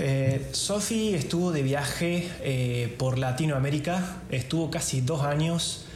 [0.00, 5.86] Eh, estuvo de viaje eh, por Latinoamérica, estuvo casi dos años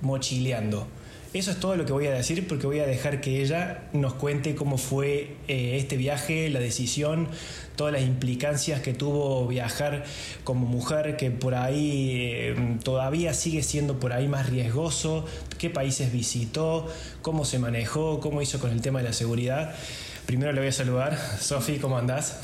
[0.00, 0.86] mochileando.
[1.34, 4.12] Eso es todo lo que voy a decir porque voy a dejar que ella nos
[4.12, 7.26] cuente cómo fue eh, este viaje, la decisión,
[7.74, 10.04] todas las implicancias que tuvo viajar
[10.44, 15.24] como mujer, que por ahí eh, todavía sigue siendo por ahí más riesgoso,
[15.56, 16.86] qué países visitó,
[17.22, 19.74] cómo se manejó, cómo hizo con el tema de la seguridad.
[20.26, 21.18] Primero le voy a saludar.
[21.40, 22.40] Sofi, ¿cómo andás?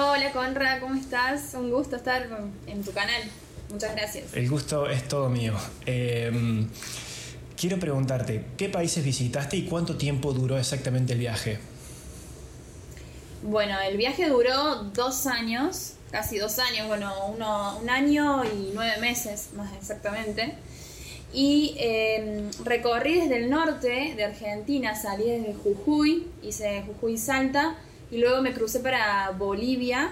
[0.00, 1.54] Hola Conra, ¿cómo estás?
[1.54, 2.28] Un gusto estar
[2.68, 3.20] en tu canal.
[3.68, 4.32] Muchas gracias.
[4.32, 5.54] El gusto es todo mío.
[5.86, 6.30] Eh,
[7.60, 11.58] quiero preguntarte, ¿qué países visitaste y cuánto tiempo duró exactamente el viaje?
[13.42, 19.00] Bueno, el viaje duró dos años, casi dos años, bueno, uno, un año y nueve
[19.00, 20.54] meses más exactamente.
[21.32, 27.76] Y eh, recorrí desde el norte de Argentina, salí desde Jujuy, hice Jujuy Salta
[28.10, 30.10] y luego me crucé para Bolivia.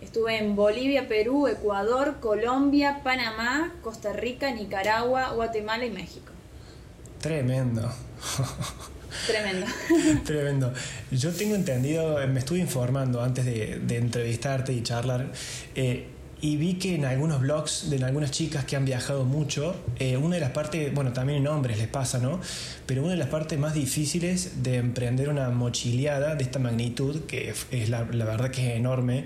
[0.00, 6.32] Estuve en Bolivia, Perú, Ecuador, Colombia, Panamá, Costa Rica, Nicaragua, Guatemala y México.
[7.20, 7.90] Tremendo.
[9.26, 9.66] Tremendo.
[10.24, 10.72] Tremendo.
[11.10, 15.32] Yo tengo entendido, me estuve informando antes de, de entrevistarte y charlar,
[15.74, 16.08] eh,
[16.40, 20.34] y vi que en algunos blogs de algunas chicas que han viajado mucho, eh, una
[20.34, 22.40] de las partes, bueno, también en hombres les pasa, ¿no?
[22.86, 27.54] Pero una de las partes más difíciles de emprender una mochileada de esta magnitud, que
[27.70, 29.24] es la, la verdad que es enorme,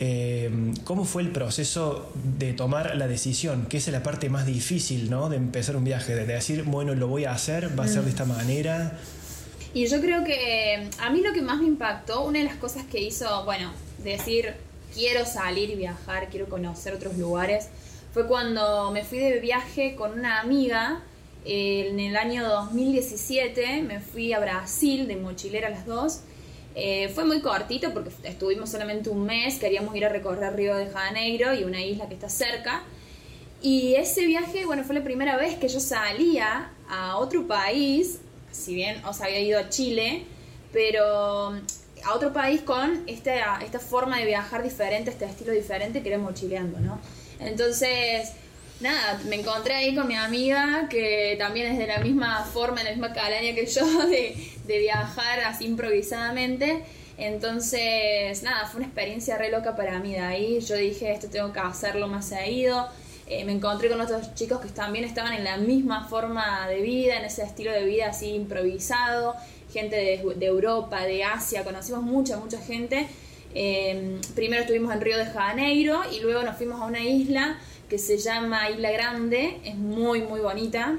[0.00, 0.48] eh,
[0.84, 3.66] ¿cómo fue el proceso de tomar la decisión?
[3.66, 5.28] Que esa es la parte más difícil, ¿no?
[5.28, 8.10] De empezar un viaje, de decir, bueno, lo voy a hacer, va a ser de
[8.10, 8.96] esta manera.
[9.74, 12.84] Y yo creo que a mí lo que más me impactó, una de las cosas
[12.84, 14.54] que hizo, bueno, decir,
[14.94, 17.68] quiero salir y viajar, quiero conocer otros lugares,
[18.12, 21.02] fue cuando me fui de viaje con una amiga
[21.44, 26.20] eh, en el año 2017, me fui a Brasil de mochilera las dos.
[26.74, 30.86] Eh, fue muy cortito porque estuvimos solamente un mes, queríamos ir a recorrer Río de
[30.86, 32.82] Janeiro y una isla que está cerca.
[33.60, 38.20] Y ese viaje, bueno, fue la primera vez que yo salía a otro país,
[38.52, 40.24] si bien os había ido a Chile,
[40.72, 41.60] pero
[42.04, 46.18] a otro país con esta, esta forma de viajar diferente, este estilo diferente que era
[46.18, 47.00] mochileando, ¿no?
[47.40, 48.32] Entonces,
[48.80, 52.84] nada, me encontré ahí con mi amiga que también es de la misma forma, de
[52.84, 54.34] la misma calaña que yo, de,
[54.66, 56.84] de viajar así improvisadamente.
[57.16, 60.60] Entonces, nada, fue una experiencia re loca para mí de ahí.
[60.60, 62.88] Yo dije, esto tengo que hacerlo más seguido.
[63.26, 67.18] Eh, me encontré con otros chicos que también estaban en la misma forma de vida,
[67.18, 69.34] en ese estilo de vida así improvisado
[69.72, 73.08] gente de, Europa, de Asia, conocimos mucha, mucha gente.
[73.54, 77.58] Eh, primero estuvimos en Río de Janeiro y luego nos fuimos a una isla
[77.88, 80.98] que se llama Isla Grande, es muy, muy bonita.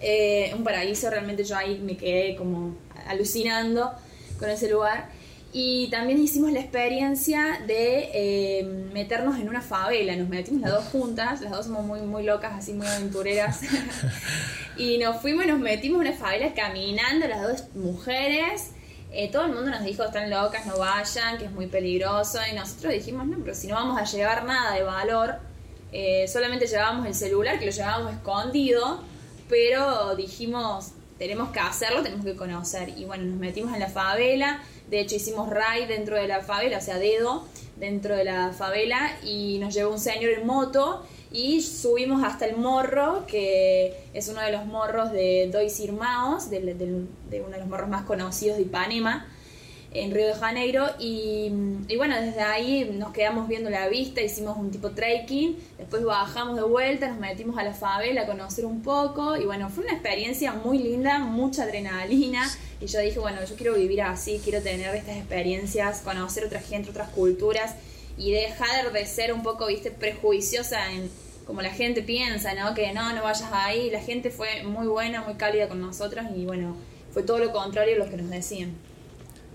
[0.00, 2.76] Eh, un paraíso, realmente yo ahí me quedé como
[3.06, 3.92] alucinando
[4.38, 5.10] con ese lugar.
[5.52, 10.14] Y también hicimos la experiencia de eh, meternos en una favela.
[10.14, 13.60] Nos metimos las dos juntas, las dos somos muy, muy locas, así muy aventureras.
[14.76, 18.70] y nos fuimos nos metimos en una favela caminando, las dos mujeres.
[19.12, 22.38] Eh, todo el mundo nos dijo, están locas, no vayan, que es muy peligroso.
[22.48, 25.34] Y nosotros dijimos, no, pero si no vamos a llevar nada de valor,
[25.90, 29.02] eh, solamente llevábamos el celular, que lo llevábamos escondido,
[29.48, 32.90] pero dijimos, tenemos que hacerlo, tenemos que conocer.
[32.96, 36.78] Y bueno, nos metimos en la favela de hecho, hicimos ride dentro de la favela,
[36.78, 37.44] o sea, dedo
[37.76, 42.56] dentro de la favela y nos llevó un señor en moto y subimos hasta el
[42.56, 47.68] morro, que es uno de los morros de Dois Irmãos, de, de uno de los
[47.68, 49.28] morros más conocidos de Ipanema
[49.92, 51.50] en Río de Janeiro y,
[51.88, 56.56] y, bueno, desde ahí nos quedamos viendo la vista, hicimos un tipo trekking, después bajamos
[56.56, 59.94] de vuelta, nos metimos a la favela a conocer un poco y bueno, fue una
[59.94, 62.48] experiencia muy linda, mucha adrenalina
[62.80, 66.90] y yo dije, bueno, yo quiero vivir así, quiero tener estas experiencias, conocer otra gente,
[66.90, 67.74] otras culturas
[68.16, 71.10] y dejar de ser un poco, viste, prejuiciosa en
[71.46, 72.74] como la gente piensa, ¿no?
[72.74, 76.44] Que no, no vayas ahí, la gente fue muy buena, muy cálida con nosotros y
[76.44, 76.76] bueno,
[77.10, 78.72] fue todo lo contrario a lo que nos decían.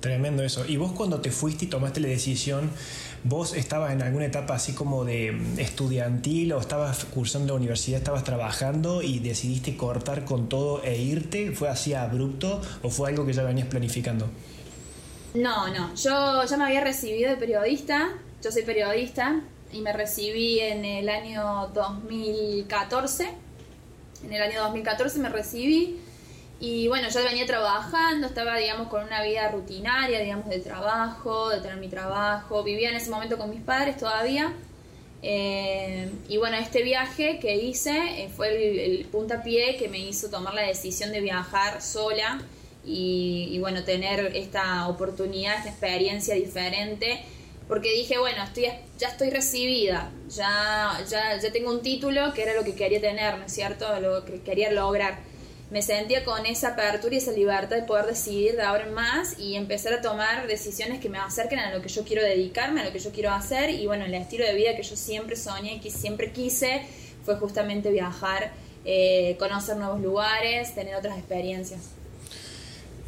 [0.06, 0.64] Tremendo eso.
[0.68, 2.70] ¿Y vos cuando te fuiste y tomaste la decisión,
[3.24, 7.98] vos estabas en alguna etapa así como de mm, estudiantil o estabas cursando la universidad,
[7.98, 11.54] estabas trabajando y decidiste cortar con todo e irte?
[11.54, 14.30] ¿Fue así abrupto o fue algo que ya venías planificando?
[15.34, 15.96] No, no.
[15.96, 18.10] Yo ya me había recibido de periodista.
[18.44, 19.42] Yo soy periodista
[19.74, 23.28] y me recibí en el año 2014.
[24.24, 26.00] En el año 2014 me recibí
[26.60, 31.60] y bueno, yo venía trabajando, estaba, digamos, con una vida rutinaria, digamos, de trabajo, de
[31.60, 32.64] tener mi trabajo.
[32.64, 34.54] Vivía en ese momento con mis padres todavía.
[35.22, 40.54] Eh, y bueno, este viaje que hice eh, fue el, puntapié que me hizo tomar
[40.54, 42.42] la decisión de viajar sola
[42.86, 47.26] y, y, bueno, tener esta oportunidad, esta experiencia diferente
[47.68, 48.68] porque dije, bueno, estoy,
[49.00, 53.38] ya estoy recibida, ya, ya, ya tengo un título que era lo que quería tener,
[53.40, 54.00] ¿no es cierto?
[54.00, 55.18] Lo que quería lograr.
[55.72, 59.40] Me sentía con esa apertura y esa libertad de poder decidir de ahora en más
[59.40, 62.86] y empezar a tomar decisiones que me acerquen a lo que yo quiero dedicarme, a
[62.86, 65.82] lo que yo quiero hacer y bueno, el estilo de vida que yo siempre soñé,
[65.82, 66.82] que siempre quise,
[67.24, 68.52] fue justamente viajar,
[68.86, 71.82] eh, conocer nuevos lugares, tener otras experiencias.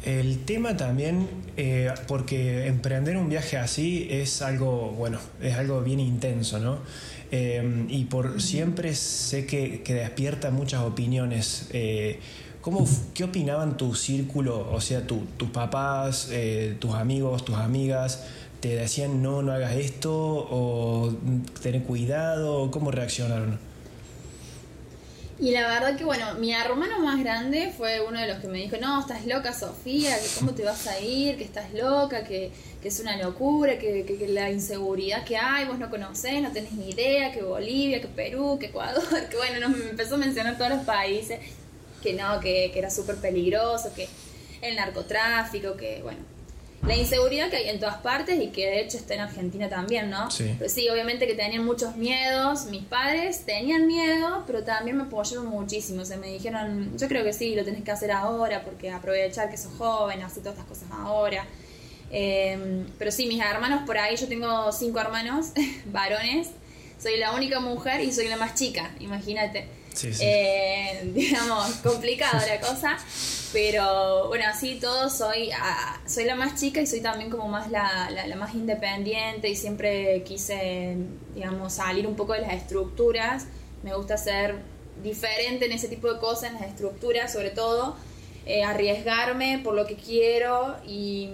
[0.04, 6.00] El tema también, eh, porque emprender un viaje así es algo, bueno, es algo bien
[6.00, 6.78] intenso, ¿no?
[7.30, 11.68] Eh, y por siempre sé que, despierta muchas opiniones.
[12.68, 14.70] Eh, ¿cómo, ¿Qué opinaban tu círculo?
[14.72, 16.30] O sea, tus papás,
[16.78, 18.24] tus amigos, tus amigas,
[18.60, 20.12] ¿te decían no, no hagas esto?
[20.12, 21.14] ¿O
[21.62, 22.70] tener cuidado?
[22.70, 23.58] ¿Cómo reaccionaron?
[25.40, 28.58] Y la verdad que, bueno, mi hermano más grande fue uno de los que me
[28.58, 32.50] dijo, no, estás loca, Sofía, que cómo te vas a ir, que estás loca, que,
[32.82, 36.90] es una locura, que, que, la inseguridad que hay, vos no conocés, no tenés ni
[36.90, 40.84] idea, que Bolivia, que Perú, que Ecuador, que bueno, me empezó a mencionar todos los
[40.84, 41.38] países,
[42.02, 44.08] que no, que, que era súper peligroso, que
[44.62, 46.20] el narcotráfico, que bueno,
[46.86, 50.10] la inseguridad que hay en todas partes y que de hecho está en Argentina también,
[50.10, 50.30] ¿no?
[50.30, 50.54] Sí.
[50.58, 55.46] Pero sí, obviamente que tenían muchos miedos, mis padres tenían miedo, pero también me apoyaron
[55.46, 58.90] muchísimo, o sea, me dijeron, yo creo que sí, lo tenés que hacer ahora porque
[58.90, 61.44] aprovechar que sos joven, hacer todas estas cosas ahora.
[62.10, 65.48] Em, pero sí, mis hermanos por ahí, yo tengo cinco hermanos
[65.86, 66.48] varones,
[66.98, 69.66] soy la única mujer y soy la más chica, imagínate.
[70.04, 72.98] Eh, digamos, complicada la cosa.
[73.52, 77.70] Pero bueno, así todo soy, ah, soy la más chica y soy también como más
[77.70, 80.96] la, la, más independiente y siempre quise,
[81.34, 83.46] digamos, salir un poco de las estructuras.
[83.82, 84.56] Me gusta ser
[85.02, 87.96] diferente en ese tipo de cosas, en las estructuras sobre todo,
[88.44, 91.30] eh, arriesgarme por lo que quiero y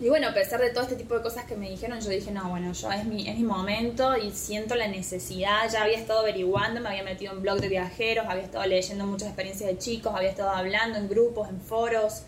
[0.00, 2.30] y bueno, a pesar de todo este tipo de cosas que me dijeron, yo dije,
[2.30, 5.68] no, bueno, yo es mi, es mi momento y siento la necesidad.
[5.72, 9.28] Ya había estado averiguando, me había metido en blog de viajeros, había estado leyendo muchas
[9.28, 12.22] experiencias de chicos, había estado hablando en grupos, en foros,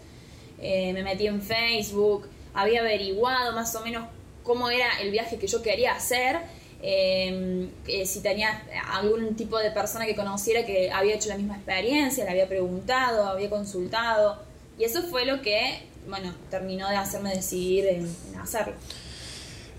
[0.60, 4.08] eh, me metí en Facebook, había averiguado más o menos
[4.42, 6.38] cómo era el viaje que yo quería hacer.
[6.82, 7.68] Eh,
[8.04, 12.30] si tenía algún tipo de persona que conociera que había hecho la misma experiencia, le
[12.30, 14.49] había preguntado, había consultado.
[14.80, 18.08] Y eso fue lo que bueno, terminó de hacerme decidir en,
[18.40, 18.74] hacerlo.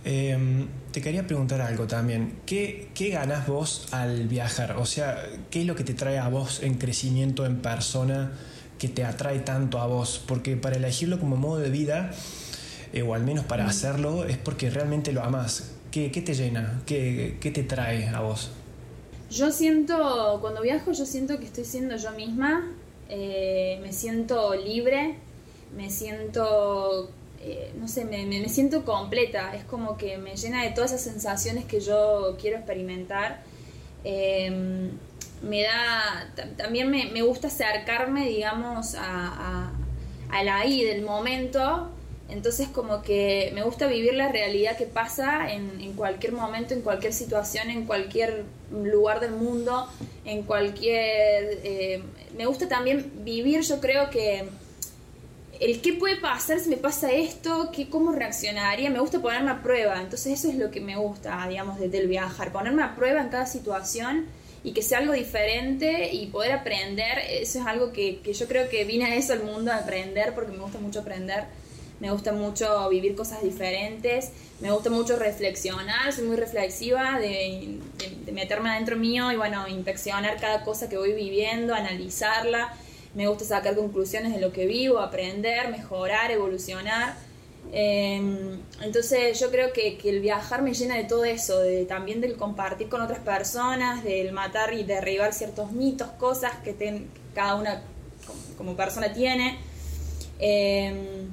[0.03, 2.39] Em, te quería preguntar algo también.
[2.45, 4.77] ¿Qué, ¿Qué ganas vos al viajar?
[4.77, 8.31] O sea, ¿qué es lo que te trae a vos en crecimiento en persona
[8.79, 10.23] que te atrae tanto a vos?
[10.27, 12.11] Porque para elegirlo como modo de vida,
[12.93, 15.71] eh, o al menos para hacerlo, es porque realmente lo amas.
[15.91, 16.81] ¿Qué, qué te llena?
[16.85, 18.51] ¿Qué, ¿Qué te trae a vos?
[19.29, 22.71] Yo siento, cuando viajo, yo siento que estoy siendo yo misma.
[23.13, 25.15] Eh, me siento libre,
[25.75, 27.11] me siento,
[27.41, 31.11] eh, no sé, me, me, siento completa, es como que me llena de todas esas
[31.11, 33.43] sensaciones que yo quiero experimentar.
[34.05, 34.91] Em,
[35.41, 39.73] me da, también me, me, gusta acercarme, digamos, a,
[40.29, 41.89] a, la ahí del momento.
[42.31, 46.81] Entonces como que me gusta vivir la realidad que pasa en, en, cualquier momento, en
[46.81, 49.87] cualquier situación, en cualquier lugar del mundo,
[50.25, 51.59] en cualquier...
[51.63, 52.03] Eh,
[52.37, 54.47] me gusta también vivir, yo creo que
[55.61, 59.61] el qué puede pasar si me pasa esto, qué, cómo reaccionaría, me gusta ponerme a
[59.61, 63.21] prueba, entonces eso es lo que me gusta, digamos, desde el viajar, ponerme a prueba
[63.21, 64.25] en cada situación
[64.63, 68.85] y que sea algo diferente y poder aprender, eso es algo que, yo creo que
[68.85, 71.43] vine a eso al mundo, a aprender, porque me gusta mucho aprender,
[72.01, 77.79] me gusta mucho vivir cosas diferentes, me gusta mucho reflexionar, soy muy reflexiva de,
[78.33, 82.73] meterme adentro mío y bueno, inspeccionar cada cosa que voy viviendo, analizarla
[83.13, 87.15] me gusta sacar conclusiones de lo que vivo, aprender, mejorar, evolucionar.
[87.73, 92.35] Em, entonces yo creo que, el viajar me llena de todo eso, de, también del
[92.37, 97.05] compartir con otras personas, del matar y derribar ciertos mitos, cosas que
[97.35, 97.81] cada una
[98.57, 99.59] como, persona tiene.
[100.39, 101.29] Em,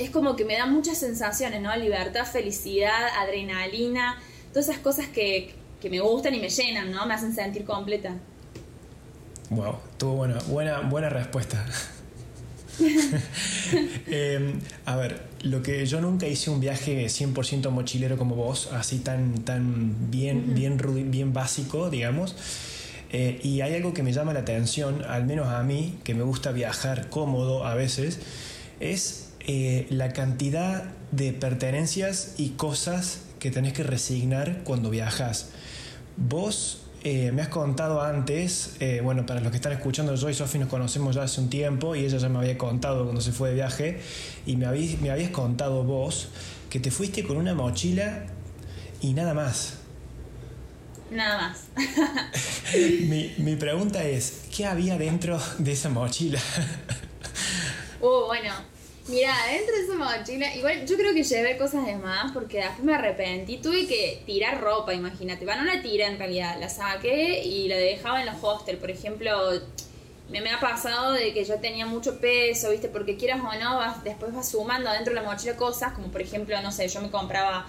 [0.00, 1.74] es como que me da muchas sensaciones, ¿no?
[1.76, 4.18] Libertad, felicidad, adrenalina,
[4.52, 7.06] todas esas cosas que, que me gustan y me llenan, ¿no?
[7.06, 8.14] Me hacen sentir completa.
[9.50, 11.64] Wow, tuvo buena, buena, buena respuesta.
[14.06, 19.00] Em, a ver, lo que yo nunca hice un viaje 100% mochilero como vos, así
[19.00, 20.78] tan, tan bien, bien,
[21.10, 22.34] bien básico, digamos.
[23.12, 26.22] Eh, y hay algo que me llama la atención, al menos a mí, que me
[26.22, 28.18] gusta viajar cómodo a veces,
[28.80, 35.50] es eh, la cantidad de pertenencias y cosas que tenés que resignar cuando viajas.
[36.16, 40.34] Vos eh, me has contado antes, eh, bueno, para los que están escuchando, yo y
[40.34, 43.32] Sofi nos conocemos ya hace un tiempo y ella ya me había contado cuando se
[43.32, 44.00] fue de viaje
[44.44, 46.28] y me habías, me habías contado vos
[46.68, 48.26] que te fuiste con una mochila
[49.00, 49.78] y nada más.
[51.10, 51.64] Nada más.
[52.74, 56.38] mi, mi pregunta es, ¿qué había dentro de esa mochila?
[58.02, 58.52] uh, bueno,
[59.08, 62.84] Mira, dentro de esa mochila, igual yo creo que llevé cosas de más porque después
[62.84, 63.58] me arrepentí.
[63.58, 65.44] Tuve que tirar ropa, imagínate.
[65.44, 68.78] Bueno, no la tiré en realidad, la saqué y la dejaba en los hostels.
[68.78, 69.50] Por ejemplo,
[70.30, 72.88] me, me ha pasado de que yo tenía mucho peso, ¿viste?
[72.88, 76.22] Porque quieras o no, vas, después vas sumando dentro de la mochila cosas, como por
[76.22, 77.66] ejemplo, no sé, yo me compraba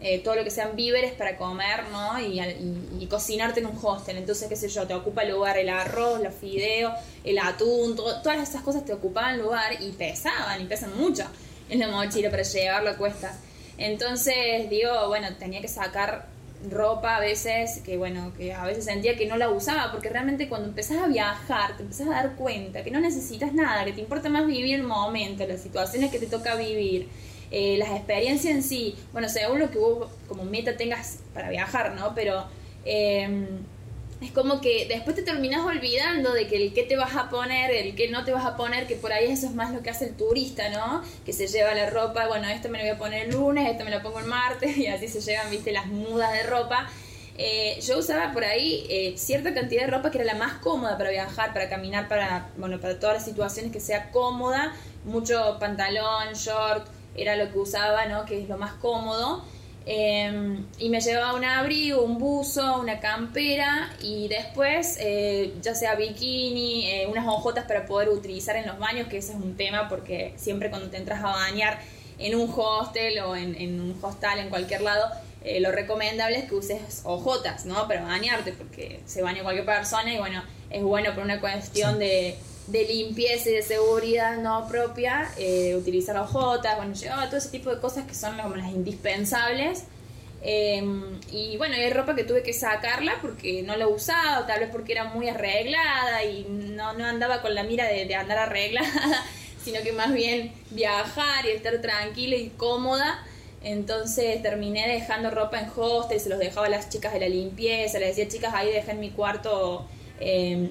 [0.00, 2.20] eh, todo lo que sean víveres para comer, ¿no?
[2.20, 2.40] Y,
[3.00, 4.18] y, cocinarte en un hostel.
[4.18, 8.62] Entonces, qué sé yo, te ocupa lugar el arroz, los fideos, el atún, todas esas
[8.62, 11.24] cosas te ocupaban lugar y pesaban, y pesan mucho
[11.70, 13.36] en la mochila para llevarlo a cuestas.
[13.78, 16.26] Entonces, digo, bueno, tenía que sacar
[16.70, 20.48] ropa a veces que bueno que a veces sentía que no la usaba porque realmente
[20.48, 24.00] cuando empezás a viajar te empezás a dar cuenta que no necesitas nada que te
[24.00, 27.08] importa más vivir el momento las situaciones que te toca vivir
[27.56, 31.94] eh, las experiencias en sí, bueno, según lo que vos como meta tengas para viajar,
[31.94, 32.12] ¿no?
[32.12, 32.48] Pero
[32.84, 33.46] em,
[34.20, 37.70] es como que después te terminas olvidando de que el que te vas a poner,
[37.70, 39.90] el que no te vas a poner, que por ahí eso es más lo que
[39.90, 41.04] hace el turista, ¿no?
[41.24, 43.84] Que se lleva la ropa, bueno, esto me lo voy a poner el lunes, esto
[43.84, 46.90] me lo pongo el martes, y así se llevan, viste, las mudas de ropa.
[47.38, 50.98] Eh, yo usaba por ahí eh, cierta cantidad de ropa que era la más cómoda
[50.98, 56.32] para viajar, para caminar, para, bueno, para todas las situaciones que sea cómoda, mucho pantalón,
[56.34, 58.24] short, era lo que usaba, ¿no?
[58.24, 59.44] Que es lo más cómodo.
[59.86, 65.94] Em, y me llevaba un abrigo, un buzo, una campera y después, eh, ya sea
[65.94, 69.90] bikini, eh, unas hojotas para poder utilizar en los baños, que ese es un tema
[69.90, 71.80] porque siempre cuando te entras a bañar
[72.18, 75.06] en un hostel o en, un hostal, en cualquier lado,
[75.42, 77.86] eh, lo recomendable es que uses hojotas, ¿no?
[77.86, 82.38] Para bañarte, porque se baña cualquier persona y bueno, es bueno por una cuestión de
[82.66, 87.70] de limpieza y de seguridad no propia, eh, utilizar hojotas, bueno, llevaba todo ese tipo
[87.70, 89.84] de cosas que son como las indispensables.
[90.46, 94.68] Em, y bueno, hay ropa que tuve que sacarla porque no la usaba, tal vez
[94.70, 99.24] porque era muy arreglada y no, no andaba con la mira de, de, andar arreglada,
[99.64, 103.24] sino que más bien viajar y estar tranquila y cómoda.
[103.62, 107.98] Entonces terminé dejando ropa en hostel, se los dejaba a las chicas de la limpieza,
[107.98, 109.86] les decía chicas ahí dejé en mi cuarto
[110.26, 110.70] Em,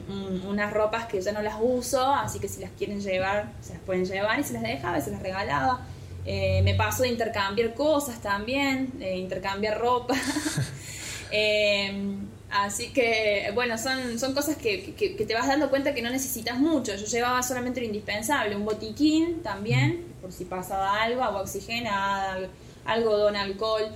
[0.50, 3.84] unas ropas que ya no las uso, así que si las quieren llevar, se las
[3.84, 5.86] pueden llevar y se las dejaba, se las regalaba.
[6.26, 10.16] Eh, me paso de intercambiar cosas también, de intercambiar ropa.
[11.36, 16.12] Em, así que, bueno, son, son cosas que, que, te vas dando cuenta que no
[16.12, 16.96] necesitas mucho.
[16.96, 22.50] Yo llevaba solamente lo indispensable, un botiquín también, por si pasaba algo, agua oxigenada,
[22.86, 23.92] algodón, alcohol.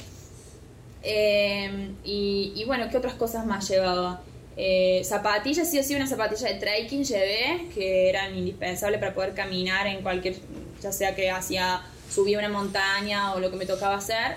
[1.04, 4.22] Em, y, y bueno, ¿qué otras cosas más llevaba?
[4.60, 9.36] Eh, zapatillas, sí o sí, una zapatilla de trekking llevé, que eran indispensables para poder
[9.36, 10.36] caminar en cualquier,
[10.82, 14.36] ya sea que hacía, subía una montaña o lo que me tocaba hacer.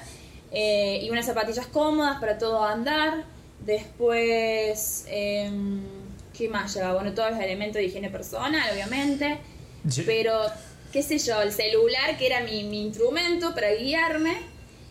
[0.52, 3.24] Eh, y unas zapatillas cómodas para todo andar.
[3.60, 5.80] Después, em,
[6.36, 6.94] ¿qué más llevaba?
[6.94, 9.38] Bueno, todos los elementos de higiene personal, obviamente.
[10.04, 10.38] Pero,
[10.92, 14.36] qué sé yo, el celular, que era mi, mi instrumento para guiarme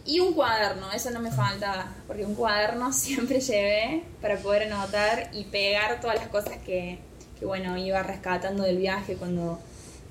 [0.06, 5.30] y un cuaderno, eso no me falta, porque un cuaderno siempre llevé para poder anotar
[5.34, 7.00] y pegar todas las cosas que,
[7.38, 9.60] que bueno, iba rescatando del viaje cuando,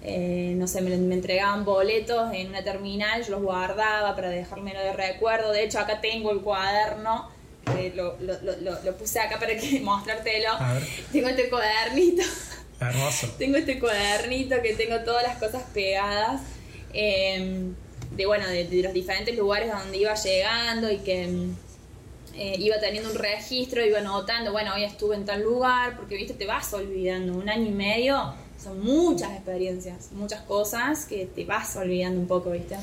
[0.02, 4.92] eh, no sé, me, entregaban boletos en una terminal, yo los guardaba para dejármelo de
[4.92, 5.52] recuerdo.
[5.52, 7.28] De hecho, acá tengo el cuaderno,
[7.64, 10.52] que lo, lo, lo, lo puse acá para que mostrártelo.
[11.12, 12.22] Tengo este cuadernito.
[12.80, 13.34] Hermoso.
[13.38, 16.42] tengo este cuadernito que tengo todas las cosas pegadas.
[16.94, 17.72] Eh,
[18.10, 21.56] de bueno, de, los diferentes lugares a donde iba llegando y que mm,
[22.34, 26.34] eh, iba teniendo un registro, iba notando, bueno, hoy estuve en tal lugar, porque viste,
[26.34, 31.76] te vas olvidando, un año y medio son muchas experiencias, muchas cosas que te vas
[31.76, 32.76] olvidando un poco, viste.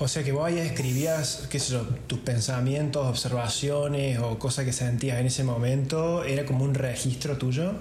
[0.00, 4.72] O sea que vos ahí escribías, qué sé yo, tus pensamientos, observaciones o cosas que
[4.72, 7.72] sentías en ese momento, ¿era como un registro tuyo?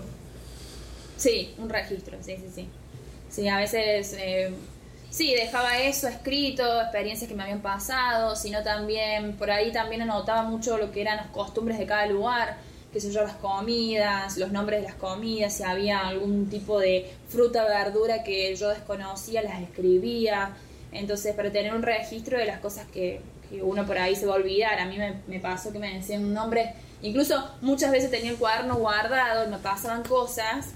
[1.18, 2.68] Sí, un registro, sí, sí, sí.
[3.30, 4.52] Sí, a veces eh,
[5.10, 10.44] Sí, dejaba eso escrito, experiencias que me habían pasado, sino también, por ahí también anotaba
[10.44, 12.58] mucho lo que eran las costumbres de cada lugar,
[12.94, 17.12] qué sé yo, las comidas, los nombres de las comidas, si había algún tipo de
[17.28, 20.56] fruta o verdura que yo desconocía, las escribía.
[20.92, 23.22] Entonces, para tener un registro de las cosas que,
[23.64, 24.96] uno por ahí se va a olvidar, a mí
[25.28, 29.58] me, pasó que me decían un nombre, incluso muchas veces tenía el cuaderno guardado, me
[29.58, 30.76] pasaban cosas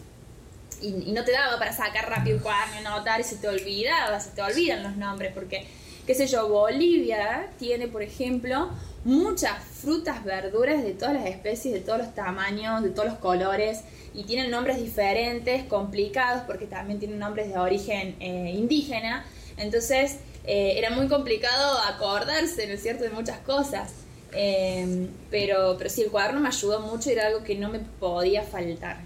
[0.82, 4.20] y, no te daba para sacar rápido el cuaderno y anotar y se te olvidaba,
[4.20, 5.65] se te olvidan los nombres, porque,
[6.06, 8.70] qué sé yo, Bolivia tiene, por ejemplo,
[9.03, 13.82] muchas frutas, verduras de todas las especies, de todos los tamaños, de todos los colores,
[14.13, 19.25] y tienen nombres diferentes, complicados, porque también tienen nombres de origen eh, indígena.
[19.58, 23.94] Entonces, eh, era muy complicado acordarse, ¿no es cierto?, de muchas cosas.
[24.36, 27.80] Eh, pero, pero sí, el cuaderno me ayudó mucho y era algo que no me
[27.80, 28.98] podía faltar.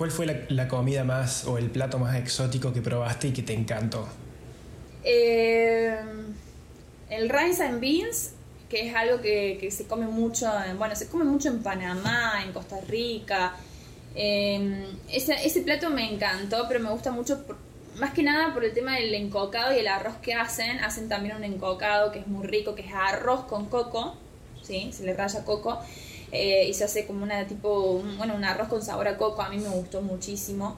[0.00, 3.42] ¿Cuál fue la, la comida más o el plato más exótico que probaste y que
[3.42, 4.08] te encantó?
[5.04, 5.94] Eh,
[7.10, 8.30] el rice and beans,
[8.70, 12.42] que es algo que, que se come mucho, en- bueno, se come mucho en Panamá,
[12.42, 13.52] en Costa Rica.
[14.14, 17.58] Eh, ese, ese plato me encantó, pero me gusta mucho, por-
[17.98, 20.78] más que nada por el tema del encocado y el arroz que hacen.
[20.78, 24.16] Hacen también un encocado que es muy rico, que es arroz con coco,
[24.62, 24.92] ¿sí?
[24.94, 25.78] Se le raya coco.
[26.32, 29.42] Eh, y se hace como una tipo, un- bueno, un arroz con sabor a coco,
[29.42, 30.76] a mí me gustó muchísimo.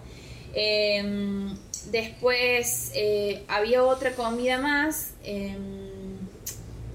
[0.54, 1.48] Eh,
[1.90, 5.56] después eh, había otra comida más, eh,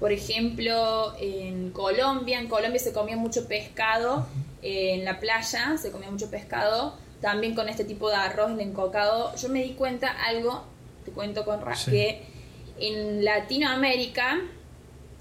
[0.00, 4.26] por ejemplo, en Colombia, en Colombia se comía mucho pescado,
[4.62, 8.60] eh, en la playa se comía mucho pescado, también con este tipo de arroz, el
[8.60, 9.34] encocado.
[9.36, 10.62] Yo me di cuenta algo,
[11.04, 11.90] te cuento con Sí.
[11.90, 12.22] que
[12.78, 14.38] en Latinoamérica,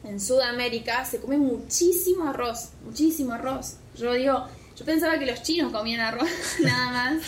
[0.08, 3.76] en Sudamérica, se come muchísimo arroz, muchísimo arroz.
[3.98, 4.46] Yo digo,
[4.76, 6.30] yo pensaba que los chinos comían arroz
[6.62, 7.24] nada más,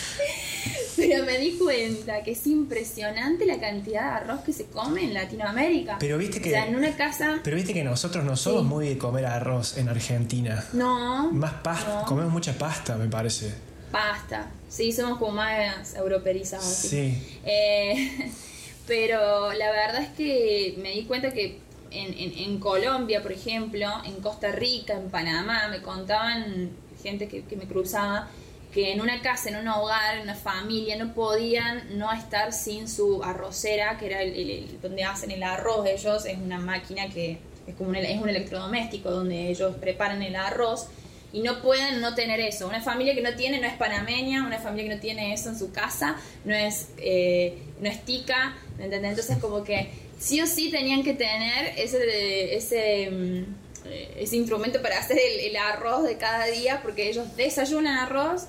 [0.96, 5.14] pero me di cuenta que es impresionante la cantidad de arroz que se come en
[5.14, 5.98] Latinoamérica.
[6.00, 7.40] Pero viste que- O sea, en una casa...
[7.44, 8.68] Pero viste que nosotros no somos Sí.
[8.68, 10.64] muy de comer arroz en Argentina.
[10.74, 11.32] No.
[11.32, 13.54] Más pasta, no, comemos mucha pasta, me parece.
[13.92, 14.52] Pasta.
[14.70, 16.66] Sí, somos como más europeizados.
[16.66, 16.88] sí.
[16.90, 17.40] Sí.
[17.46, 18.32] Eh,
[18.88, 21.60] pero la verdad es que me di cuenta que
[21.92, 26.70] en, en- en Colombia, por ejemplo, en Costa Rica, en Panamá, me contaban
[27.02, 28.30] gente que, me cruzaba
[28.74, 32.88] que en una casa, en un hogar, en una familia, no podían no estar sin
[32.88, 37.76] su arrocera, que era el, donde hacen el arroz ellos, es una máquina que es
[37.76, 40.88] como un, es un electrodoméstico donde ellos preparan el arroz
[41.32, 42.68] y no pueden no tener eso.
[42.68, 45.58] Una familia que no tiene no es panameña, una familia que no tiene eso en
[45.58, 49.12] su casa no es, eh, no es tica, ¿me entendés?
[49.12, 53.56] Entonces como que sí o sí tenían que tener ese, ese, mm,
[53.86, 58.48] eh, instrumento para hacer el arroz de cada día porque ellos desayunan arroz,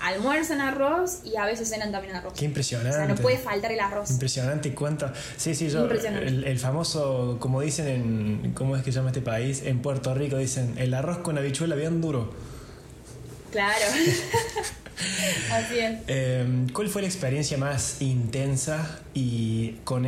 [0.00, 2.32] almuerzan arroz y a veces cenan también arroz.
[2.34, 2.96] Qué O impresionante.
[2.96, 4.10] sea, no puede faltar el arroz.
[4.10, 5.10] Impresionante cuánto.
[5.36, 5.88] Sí, sí, yo.
[5.88, 8.52] El, el famoso, como dicen en.
[8.52, 9.62] ¿Cómo es que se llama este país?
[9.64, 12.32] En Puerto Rico dicen el arroz con habichuela bien duro.
[13.50, 13.84] Claro.
[15.52, 15.98] Así es.
[16.08, 19.00] Eh, ¿Cuál fue la experiencia más intensa?
[19.14, 20.04] Y con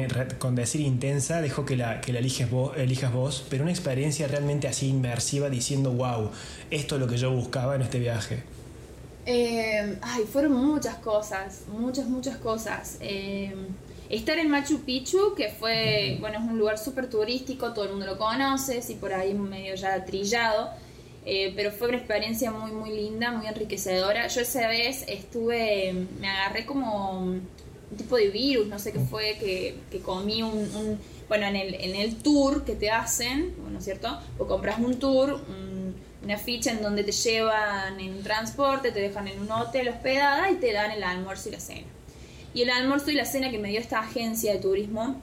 [0.55, 4.69] decir intensa, dejo que la, que la eliges vos, elijas vos, pero una experiencia realmente
[4.69, 6.31] así inmersiva diciendo, wow,
[6.71, 8.43] esto es lo que yo buscaba en este viaje.
[9.33, 12.97] Eh, ay, fueron muchas cosas, muchas, muchas cosas.
[13.01, 13.55] Eh,
[14.09, 18.07] estar en Machu Picchu, que fue, bueno, es un lugar súper turístico, todo el mundo
[18.07, 20.71] lo conoce, sí, por ahí medio ya trillado,
[21.25, 24.27] eh, pero fue una experiencia muy, muy linda, muy enriquecedora.
[24.27, 27.43] Yo esa vez estuve, me agarré como un
[27.97, 31.75] tipo de virus, no sé qué fue, que, que comí un, un- bueno, en el,
[31.77, 34.09] en el tour que te hacen, ¿no es cierto?
[34.39, 35.70] O compras un tour, un-
[36.31, 40.55] una ficha en donde te llevan en transporte, te dejan en un hotel hospedada y
[40.57, 41.87] te dan el almuerzo y la cena.
[42.55, 45.17] Y el almuerzo y la cena que me dio esta agencia de turismo,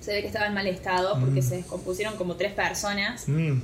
[0.00, 1.48] se ve que estaba en mal estado porque Mm.
[1.48, 3.28] se descompusieron como tres personas.
[3.28, 3.60] Mm,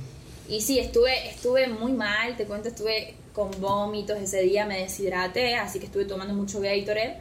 [0.47, 5.55] Y sí, estuve, estuve muy mal, te cuento, estuve con vómitos ese día, me deshidraté,
[5.55, 7.17] así que estuve tomando mucho Gatorade.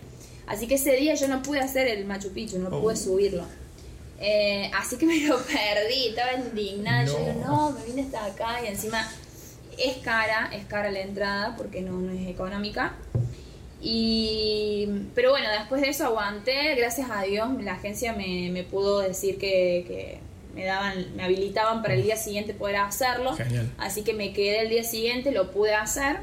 [0.47, 2.81] Así que ese día yo no pude hacer el Machu Picchu, no Oh.
[2.81, 3.45] pude subirlo.
[4.21, 7.05] Eh, así que me lo perdí, estaba indignada.
[7.05, 9.07] Yo digo, no, me vine hasta acá y encima
[9.79, 12.97] es cara, es cara la entrada porque no, no es económica.
[13.81, 19.01] Y, pero bueno, después de eso aguanté, gracias a Dios la agencia me, me pudo
[19.01, 20.19] decir que, que
[20.55, 23.37] me daban, me habilitaban para el día siguiente poder hacerlo.
[23.37, 23.71] Genial.
[23.79, 26.19] Así que me quedé el día siguiente, lo pude hacer.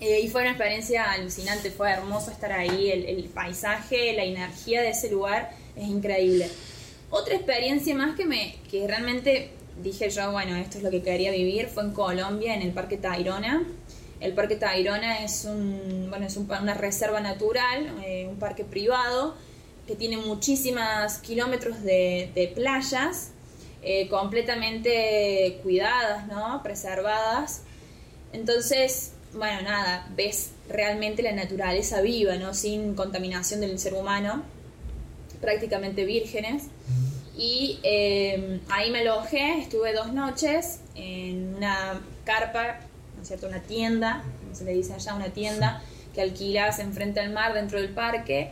[0.00, 4.80] Eh, y fue una experiencia alucinante, fue hermoso estar ahí, el, el paisaje, la energía
[4.80, 6.48] de ese lugar es increíble.
[7.10, 9.50] Otra experiencia más que me que realmente
[9.82, 12.96] dije yo, bueno, esto es lo que quería vivir, fue en Colombia, en el Parque
[12.96, 13.66] Tayrona.
[14.20, 19.34] El Parque Tayrona es, un, bueno, es una reserva natural, eh, un parque privado,
[19.86, 23.30] que tiene muchísimos kilómetros de, de playas,
[23.82, 26.62] eh, completamente cuidadas, ¿no?
[26.62, 27.62] preservadas.
[28.32, 32.52] Entonces, bueno, nada, ves realmente la naturaleza viva, ¿no?
[32.52, 34.42] Sin contaminación del ser humano,
[35.40, 36.64] prácticamente vírgenes.
[37.42, 42.80] Y eh, ahí me alojé, estuve dos noches en una carpa,
[43.16, 43.46] ¿no es cierto?
[43.46, 45.82] Una tienda, como se le dice allá, una tienda
[46.14, 48.50] que alquilas enfrente al mar dentro del parque.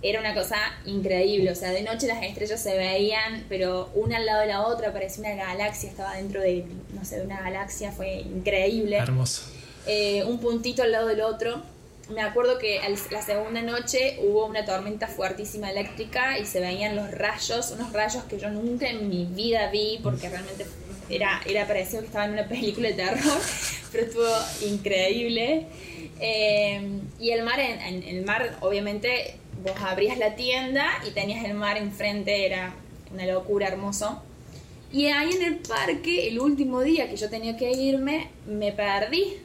[0.00, 0.56] Era una cosa
[0.86, 4.62] increíble, o sea, de noche las estrellas se veían, pero una al lado de la
[4.62, 9.42] otra, parecía una galaxia, estaba dentro de, no sé, de una galaxia, fue increíble hermoso.
[9.86, 11.62] eh, un puntito al lado del otro.
[12.10, 17.10] Me acuerdo que la segunda noche hubo una tormenta fuertísima eléctrica y se veían los
[17.10, 20.66] rayos, unos rayos que yo nunca en mi vida vi porque realmente
[21.08, 23.40] era, era parecido que estaba en una película de terror,
[23.92, 25.66] pero estuvo increíble.
[26.20, 31.54] Eh, y el mar, en, el mar, obviamente, vos abrías la tienda y tenías el
[31.54, 32.74] mar enfrente, era
[33.12, 34.22] una locura hermoso.
[34.92, 39.38] Y ahí en el parque, el último día que yo tenía que irme, me perdí.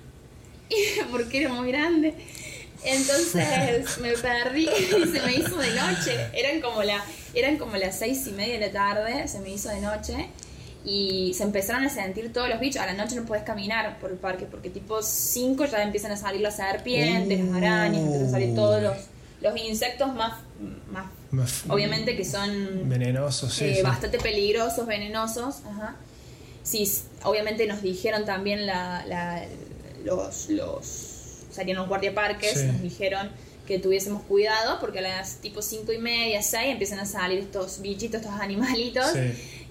[1.12, 2.14] Porque era muy grande.
[2.84, 6.30] Entonces me perdí y se me hizo de noche.
[6.34, 9.70] Eran como, la, eran como las seis y media de la tarde, se me hizo
[9.70, 10.30] de noche.
[10.86, 12.82] Y se empezaron a sentir todos los bichos.
[12.82, 16.18] A la noche no puedes caminar por el parque porque tipo 5 ya empiezan a
[16.18, 18.96] salir las serpientes, las arañas, empiezan a salir todos los,
[19.42, 20.36] los insectos más,
[21.32, 25.62] más, obviamente que son venenosos, sí, eh, bastante peligrosos, venenosos.
[25.70, 25.96] Ajá.
[26.64, 26.90] Sí,
[27.24, 29.44] obviamente nos dijeron también la, la,
[30.06, 31.09] los, los
[31.52, 33.30] salieron los guardiaparques, nos dijeron
[33.68, 37.82] que tuviésemos cuidado porque a las tipo 5 y media, 6 empiezan a salir estos
[37.82, 39.12] bichitos, estos animalitos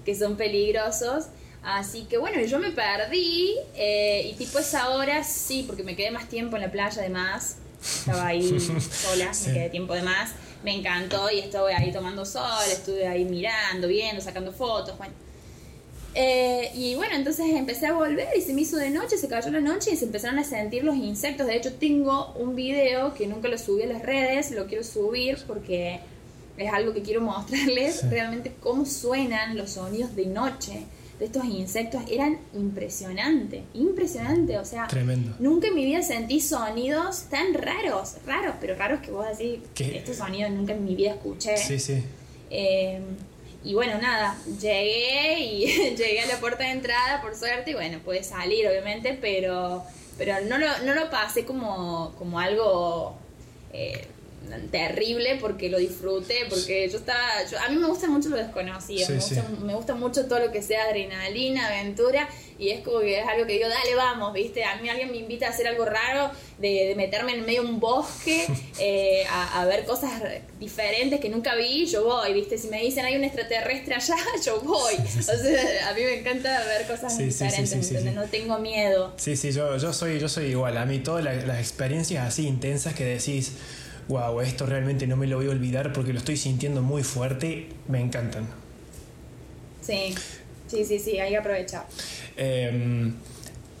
[0.05, 1.25] que son peligrosos.
[1.61, 6.11] Así que bueno, yo me perdí eh, y tipo esa hora sí, porque me quedé
[6.11, 7.57] más tiempo en la playa además.
[7.81, 10.31] Estaba ahí sola, me quedé tiempo de más.
[10.63, 14.97] Me encantó y estuve ahí tomando sol, estuve ahí mirando, viendo, sacando fotos.
[14.97, 15.13] Bueno,
[16.15, 19.51] eh, y bueno, entonces empecé a volver y se me hizo de noche, se cayó
[19.51, 21.47] la noche y se empezaron a sentir los insectos.
[21.47, 25.37] De hecho, tengo un video que nunca lo subí a las redes, lo quiero subir
[25.45, 25.99] porque
[26.57, 30.85] es algo que quiero mostrarles realmente cómo suenan los sonidos de noche
[31.19, 32.01] de estos insectos.
[32.09, 34.57] Eran impresionantes, impresionante.
[34.57, 35.35] O sea, Tremendo.
[35.39, 40.17] nunca en mi vida sentí sonidos tan raros, raros, pero raros que vos decís, estos
[40.17, 41.55] sonidos nunca en mi vida escuché.
[41.57, 42.03] Sí, sí.
[42.49, 42.99] Eh,
[43.63, 47.99] y bueno, nada, llegué y llegué a la puerta de entrada por suerte y bueno,
[47.99, 49.83] pude salir obviamente, pero,
[50.17, 53.17] pero no, lo, no lo pasé como, como algo
[53.73, 54.07] eh,
[54.71, 59.07] terrible porque lo disfruté, porque yo estaba, yo, a mí me gusta mucho lo desconocido,
[59.61, 62.27] me, Gusta, mucho todo lo que sea adrenalina, aventura
[62.59, 64.65] y es como que es algo que digo, dale, vamos, ¿viste?
[64.65, 67.79] A mí alguien me invita a hacer algo raro, de, meterme en medio de un
[67.79, 68.47] bosque,
[68.79, 70.11] eh, a, ver cosas
[70.59, 72.57] diferentes que nunca vi, yo voy, ¿viste?
[72.57, 74.95] Si me dicen hay un extraterrestre allá, yo voy.
[74.95, 79.13] Entonces, a mí me encanta ver cosas diferentes, donde no tengo miedo.
[79.15, 80.77] Sí, sí, yo, yo, soy, yo soy igual.
[80.77, 83.53] A mí todas las, experiencias así intensas que decís,
[84.09, 87.69] wow, esto realmente no me lo voy a olvidar porque lo estoy sintiendo muy fuerte,
[87.87, 88.47] me encantan.
[89.81, 90.15] Sí,
[90.67, 91.85] sí, sí, sí, hay que aprovechar.
[92.35, 93.13] Em,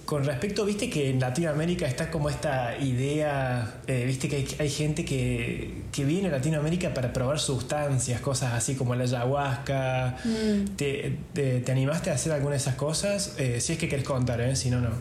[0.05, 5.03] con respecto, viste que en Latinoamérica está como esta idea, eh, viste que hay, gente
[5.03, 10.17] que, viene a Latinoamérica para probar sustancias, cosas así como la ayahuasca.
[10.23, 10.75] Mm.
[10.75, 13.35] ¿Te, animaste a hacer alguna de esas cosas?
[13.39, 14.55] Eh, si es que querés contar, ¿eh?
[14.55, 14.91] si no, no.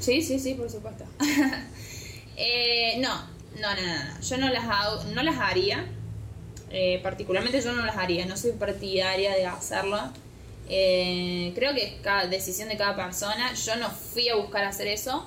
[0.00, 1.04] Sí, sí, sí, por supuesto.
[2.38, 2.98] Eh,
[3.60, 5.86] no, no, no, yo no las, hago, no las haría.
[7.02, 10.00] particularmente yo no las haría, no soy partidaria de hacerlo.
[10.68, 13.54] Eh, creo que es cada decisión de cada persona.
[13.54, 15.26] Yo no fui a buscar hacer eso.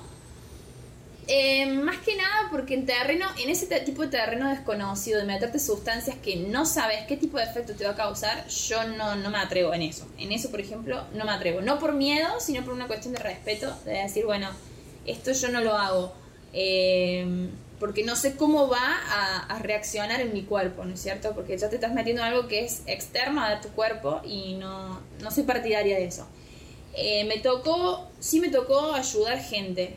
[1.32, 5.60] Eh, más que nada porque en terreno, en ese tipo de terreno desconocido, de meterte
[5.60, 9.30] sustancias que no sabes qué tipo de efecto te va a causar, yo no, no
[9.30, 10.08] me atrevo en eso.
[10.18, 11.60] En eso, por ejemplo, no me atrevo.
[11.60, 14.48] No por miedo, sino por una cuestión de respeto, de decir, bueno,
[15.06, 16.12] esto yo no lo hago.
[16.52, 17.48] Eh,
[17.80, 19.00] porque no sé cómo va
[19.48, 21.32] a, reaccionar en mi cuerpo, ¿no es cierto?
[21.34, 25.00] Porque ya te estás metiendo en algo que es externo a tu cuerpo y no,
[25.20, 26.26] no soy partidaria de eso.
[26.94, 29.96] Eh, me tocó, sí me tocó ayudar gente.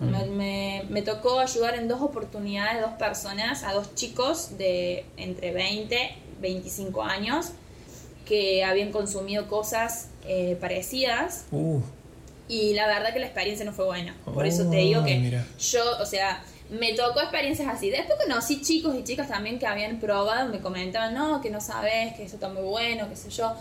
[0.00, 6.16] Me, me, tocó ayudar en dos oportunidades, dos personas, a dos chicos de entre 20
[6.40, 7.52] 25 años
[8.26, 11.46] que habían consumido cosas eh, parecidas.
[11.50, 11.80] Uh.
[12.48, 14.16] Y la verdad que la experiencia no fue buena.
[14.24, 17.90] Por eso te digo que oh, yo, o sea, me tocó experiencias así.
[17.90, 22.14] Después conocí chicos y chicas también que habían probado, me comentaban, no, que no sabes,
[22.14, 23.52] que eso está muy bueno, qué sé yo,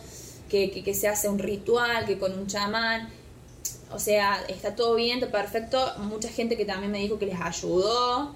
[0.50, 3.10] que, que, se hace un ritual, que con un chamán.
[3.92, 5.94] O sea, está todo bien, todo perfecto.
[5.98, 8.36] Mucha gente que también me dijo que les ayudó.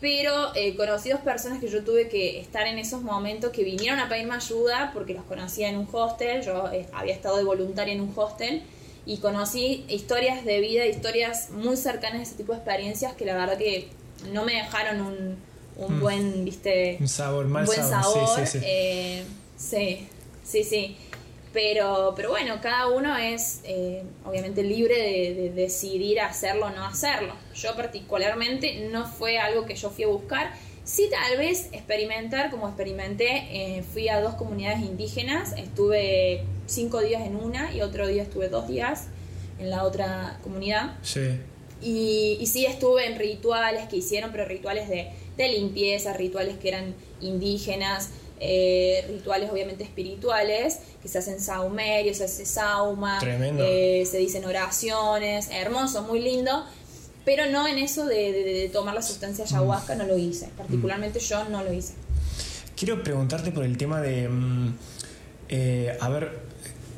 [0.00, 3.98] Pero eh, conocí dos personas que yo tuve que estar en esos momentos que vinieron
[4.00, 6.42] a pedirme ayuda porque los conocía en un hostel.
[6.42, 8.62] Yo eh, había estado de voluntaria en un hostel
[9.04, 13.34] y conocí historias de vida, historias muy cercanas a ese tipo de experiencias que la
[13.36, 13.88] verdad que
[14.32, 15.36] no me dejaron un,
[15.76, 16.00] un mm.
[16.00, 16.98] buen, viste...
[17.00, 18.28] Un sabor, mal buen sabor.
[18.36, 18.64] Sí, sí, sí.
[18.66, 19.24] Eh,
[19.56, 20.08] sí,
[20.44, 20.96] sí, sí.
[21.52, 27.34] Pero, pero bueno, cada uno es eh, obviamente libre de, decidir hacerlo o no hacerlo.
[27.54, 30.52] Yo particularmente no fue algo que yo fui a buscar.
[30.84, 33.48] Sí, tal vez experimentar como experimenté.
[33.50, 35.54] Eh, fui a dos comunidades indígenas.
[35.56, 39.08] Estuve cinco días en una y otro día estuve dos días
[39.58, 40.96] en la otra comunidad.
[41.02, 41.40] Sí.
[41.82, 46.68] Y, y sí estuve en rituales que hicieron, pero rituales de, de limpieza, rituales que
[46.68, 48.10] eran indígenas,
[48.42, 55.50] eh, rituales obviamente espirituales, que se hacen saumerios, se hace sauma, eh, se dicen oraciones,
[55.50, 56.64] hermoso, muy lindo,
[57.26, 61.62] pero no en eso de, tomar la sustancia ayahuasca, no lo hice, particularmente yo no
[61.62, 61.92] lo hice.
[62.76, 64.74] Quiero preguntarte por el tema de, mm,
[65.50, 66.49] eh, a ver,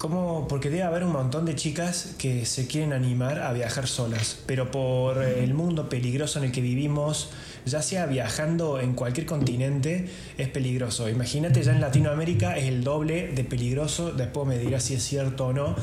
[0.03, 0.49] ¿cómo?
[0.49, 4.69] Porque debe haber un montón de chicas que se quieren animar a viajar solas, pero
[4.73, 7.31] por el mundo peligroso en el que vivimos,
[7.67, 11.09] ya sea viajando en cualquier continente, es peligroso.
[11.09, 15.47] Imagínate, ya en Latinoamérica es el doble de peligroso, después me dirás si es cierto
[15.47, 15.77] o no.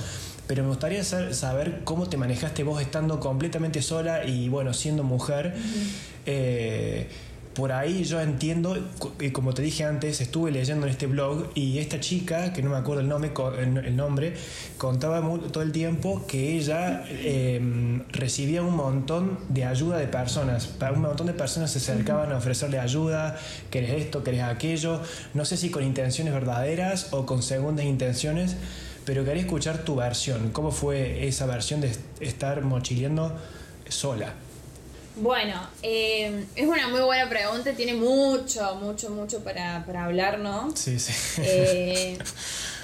[0.47, 5.55] Pero me gustaría saber cómo te manejaste vos estando completamente sola y bueno, siendo mujer
[7.53, 8.77] por ahí yo entiendo,
[9.19, 12.69] y como te dije antes, estuve leyendo en este blog y esta chica, que no
[12.69, 13.31] me acuerdo el nombre,
[13.85, 14.33] el nombre
[14.77, 20.69] contaba todo el tiempo que ella em, recibía un montón de ayuda de personas.
[20.93, 23.37] Un montón de personas se acercaban a ofrecerle ayuda,
[23.71, 25.01] querés esto, querés aquello.
[25.33, 28.55] No sé si con intenciones verdaderas o con segundas intenciones,
[29.05, 30.51] pero quería escuchar tu versión.
[30.51, 33.35] ¿Cómo fue esa versión de estar mochileando
[33.89, 34.35] sola?
[35.21, 40.73] Bueno, eh, es una muy buena pregunta, tiene mucho, mucho, mucho para, para hablar, ¿no?
[40.75, 41.41] Sí, sí.
[41.43, 42.17] Eh,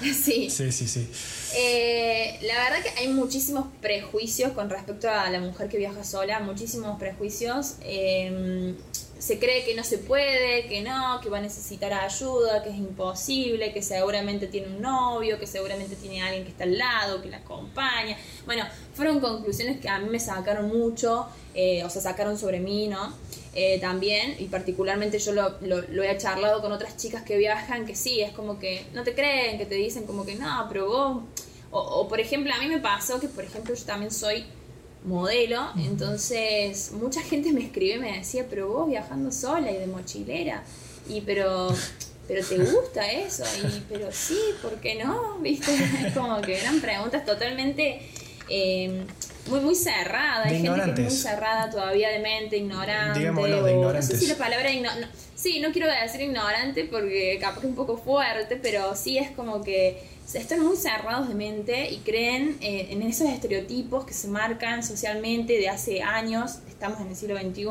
[0.02, 0.50] sí.
[0.50, 1.10] Sí, sí, sí.
[1.56, 6.40] Eh, la verdad que hay muchísimos prejuicios con respecto a la mujer que viaja sola,
[6.40, 7.76] muchísimos prejuicios
[9.26, 12.76] se cree que no se puede, que no, que va a necesitar ayuda, que es
[12.76, 17.28] imposible, que seguramente tiene un novio, que seguramente tiene alguien que está al lado, que
[17.28, 18.16] la acompaña.
[18.44, 22.86] Bueno, fueron conclusiones que a mí me sacaron mucho, eh, o sea, sacaron sobre mí,
[22.86, 23.12] ¿no?
[23.52, 27.96] Eh, también, y particularmente yo lo, lo, he charlado con otras chicas que viajan, que
[27.96, 31.22] sí, es como que no te creen, que te dicen como que no, pero vos...
[31.72, 34.46] O, o por ejemplo, a mí me pasó que, por ejemplo, yo también soy
[35.04, 39.86] modelo, entonces mucha gente me escribe y me decía, pero vos viajando sola y de
[39.86, 40.64] mochilera,
[41.08, 41.68] y pero,
[42.26, 45.38] pero te gusta eso, y pero sí, ¿por qué no?
[45.40, 45.72] ¿Viste?
[46.14, 48.02] Como que eran preguntas totalmente
[48.48, 49.04] eh,
[49.48, 54.16] muy, muy cerradas, hay gente que es muy cerrada todavía de mente, ignorante, no sé
[54.16, 54.70] si la palabra
[55.34, 59.30] sí, no quiero decir ignorante porque capaz que es un poco fuerte, pero sí es
[59.30, 60.02] como que
[60.34, 65.58] están muy cerrados de mente y creen eh, en esos estereotipos que se marcan socialmente
[65.58, 67.66] de hace años, estamos en el siglo XXI,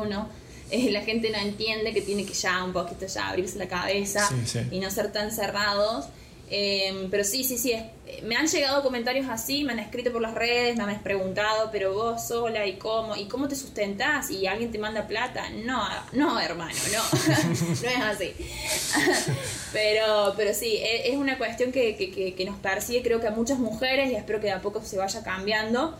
[0.70, 4.28] eh, la gente no entiende que tiene que ya un poquito ya abrirse la cabeza
[4.70, 6.06] y no ser tan cerrados.
[6.48, 7.74] Em, pero sí, sí, sí,
[8.22, 11.92] me han llegado comentarios así, me han escrito por las redes, me han preguntado, pero
[11.92, 15.50] vos sola y cómo, y cómo te sustentás y alguien te manda plata.
[15.50, 15.82] No,
[16.12, 17.02] no, hermano, no,
[17.82, 18.32] no es así.
[19.72, 23.32] pero, pero sí, e, es una cuestión que, que, que, nos persigue creo que a
[23.32, 25.96] muchas mujeres y espero que de a poco se vaya cambiando.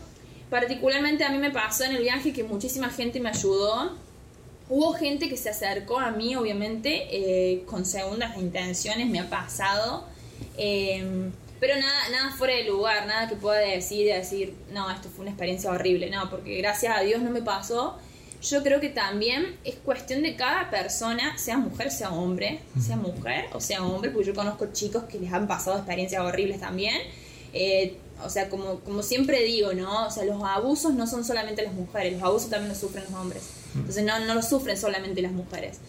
[0.49, 3.97] Particularmente a mí me pasó en el viaje que muchísima gente me ayudó.
[4.69, 10.05] Hubo gente que se acercó a mí, obviamente, eh, con segundas intenciones, me ha pasado
[10.57, 15.23] Em, pero nada, nada fuera de lugar, nada que pueda decir, decir, no, esto fue
[15.23, 17.97] una experiencia horrible, no, porque gracias a Dios no me pasó.
[18.41, 23.45] Yo creo que también es cuestión de cada persona, sea mujer, sea hombre, sea mujer
[23.51, 26.95] o sea hombre, porque yo conozco chicos que les han pasado experiencias horribles también.
[27.53, 30.07] Eh, o sea, como, como siempre digo, ¿no?
[30.07, 33.13] O sea, los abusos no son solamente las mujeres, los abusos también los sufren los
[33.13, 33.43] hombres.
[33.75, 35.79] Entonces no, no los sufren solamente las mujeres.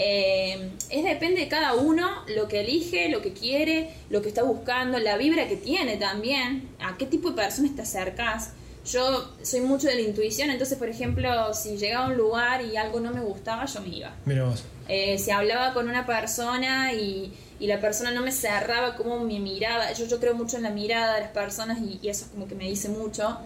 [0.00, 4.44] Eh, es depende de cada uno lo que elige, lo que quiere, lo que está
[4.44, 8.52] buscando, la vibra que tiene también, a qué tipo de personas te acercas.
[8.86, 12.76] Yo soy mucho de la intuición, entonces, por ejemplo, si llegaba a un lugar y
[12.76, 14.14] algo no me gustaba, yo me iba.
[14.24, 14.64] Mira vos.
[14.88, 19.40] Eh, si hablaba con una persona y y la persona no me cerraba como mi
[19.40, 19.92] mirada.
[19.92, 22.54] Yo, yo creo mucho en la mirada de las personas y, eso es como que
[22.54, 23.38] me dice mucho.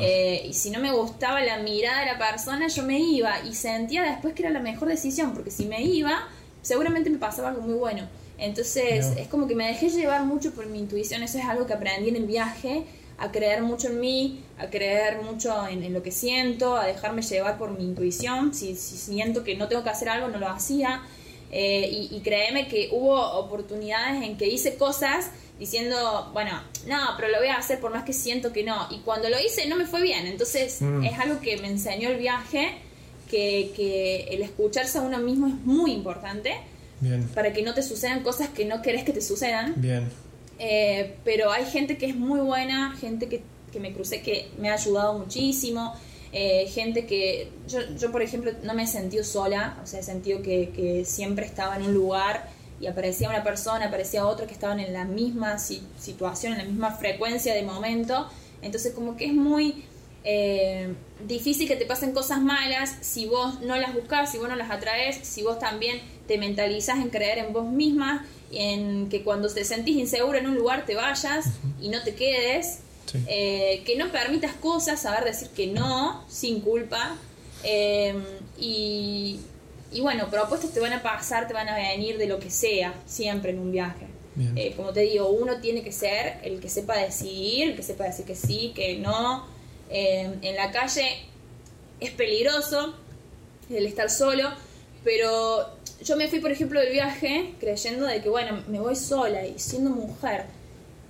[0.00, 3.54] Eh, y si no me gustaba la mirada de la persona, yo me iba y
[3.54, 6.28] sentía después que era la mejor decisión, porque si me iba,
[6.62, 8.08] seguramente me pasaba algo muy bueno.
[8.38, 11.72] Entonces es como que me dejé llevar mucho por mi intuición, eso es algo que
[11.72, 12.84] aprendí en el viaje,
[13.18, 17.56] a creer mucho en mí, a creer mucho en, lo que siento, a dejarme llevar
[17.56, 18.52] por mi intuición.
[18.52, 21.02] Si, si siento que no tengo que hacer algo, no lo hacía.
[21.52, 27.38] Eh, y, créeme que hubo oportunidades en que hice cosas diciendo, bueno, no, pero lo
[27.38, 28.88] voy a hacer por más que siento que no.
[28.90, 30.26] Y cuando lo hice no me fue bien.
[30.26, 31.04] Entonces mm.
[31.04, 32.78] es algo que me enseñó el viaje,
[33.30, 36.54] que, que, el escucharse a uno mismo es muy importante.
[37.34, 39.74] Para que no te sucedan cosas que no querés que te sucedan.
[39.76, 40.08] Bien.
[40.58, 44.70] Eh, pero hay gente que es muy buena, gente que, que me crucé que me
[44.70, 45.94] ha ayudado muchísimo.
[46.38, 50.02] Eh, gente que yo, yo, por ejemplo, no me he sentido sola, o sea, he
[50.02, 54.78] sentido que, siempre estaba en un lugar y aparecía una persona, aparecía otra que estaban
[54.78, 58.28] en la misma situación, en la misma frecuencia de momento.
[58.60, 59.84] Entonces, como que es muy...
[60.28, 60.92] Eh,
[61.26, 64.72] difícil que te pasen cosas malas si vos no las buscas, si vos no las
[64.72, 69.64] atraes, si vos también te mentalizas en creer en vos misma, en que cuando te
[69.64, 71.46] sentís inseguro en un lugar te vayas
[71.80, 72.80] y no te quedes,
[73.26, 77.16] eh, que no permitas cosas, saber decir que no, sin culpa.
[77.62, 78.14] Eh,
[78.58, 79.40] y,
[79.92, 82.94] y bueno, propuestas te van a pasar, te van a venir de lo que sea,
[83.06, 84.06] siempre en un viaje.
[84.54, 88.04] Eh, como te digo, uno tiene que ser el que sepa decidir, el que sepa
[88.04, 89.46] decir que sí, que no.
[89.88, 91.22] Eh, en la calle
[92.00, 92.94] es peligroso
[93.70, 94.50] el estar solo,
[95.02, 95.70] pero
[96.02, 99.58] yo me fui, por ejemplo, del viaje creyendo de que, bueno, me voy sola y
[99.58, 100.44] siendo mujer,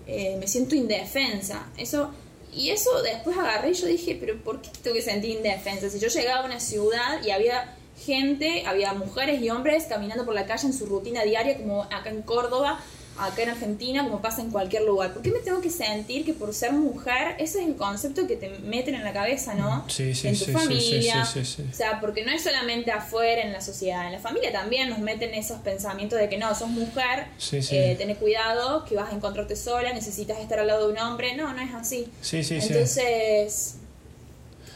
[0.07, 1.67] eh, me siento indefensa.
[1.77, 2.11] Eso,
[2.55, 5.91] y eso después agarré y yo dije, pero ¿por qué tengo que sentir indefensa?
[5.91, 10.35] Si yo llegaba a una ciudad y había gente, había mujeres y hombres caminando por
[10.35, 12.81] la calle en su rutina diaria, como acá en Córdoba,
[13.19, 15.13] acá en Argentina, como pasa en cualquier lugar.
[15.13, 18.37] ¿Por qué me tengo que sentir que por ser mujer, ese es el concepto que
[18.37, 19.85] te meten en la cabeza, ¿no?
[19.89, 21.25] Sí, sí, en tu familia.
[21.25, 24.53] Sí, sí, o sea, porque no es solamente afuera en la sociedad, en la familia
[24.53, 29.13] también nos meten esos pensamientos de que no, sos mujer, eh, tenés cuidado, que vas
[29.13, 31.35] a encontrarte sola, necesitas estar al lado de un hombre.
[31.37, 32.09] No, no es así.
[32.21, 33.77] Sí, sí, Entonces.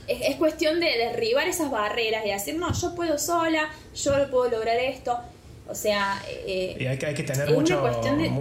[0.07, 4.51] Es, es cuestión de derribar esas barreras y decir, no, yo puedo sola, yo puedo
[4.51, 5.17] lograr esto.
[5.71, 6.23] O sea...
[6.29, 7.83] Eh, y hay, hay, que tener mucho,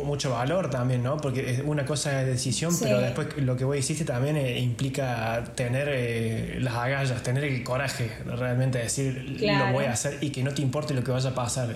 [0.03, 1.17] mucho valor también, ¿no?
[1.17, 5.87] Porque una cosa es decisión, pero después lo que vos hiciste también eh, implica tener
[5.91, 10.53] eh, las agallas, tener el coraje, realmente decir lo voy a hacer y que no
[10.53, 11.75] te importe lo que vaya a pasar.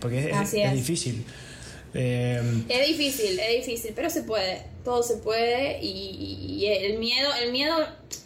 [0.00, 1.24] porque es, es, difícil.
[1.94, 7.52] es difícil, es difícil, pero se puede, todo se puede y, y el miedo, el
[7.52, 7.76] miedo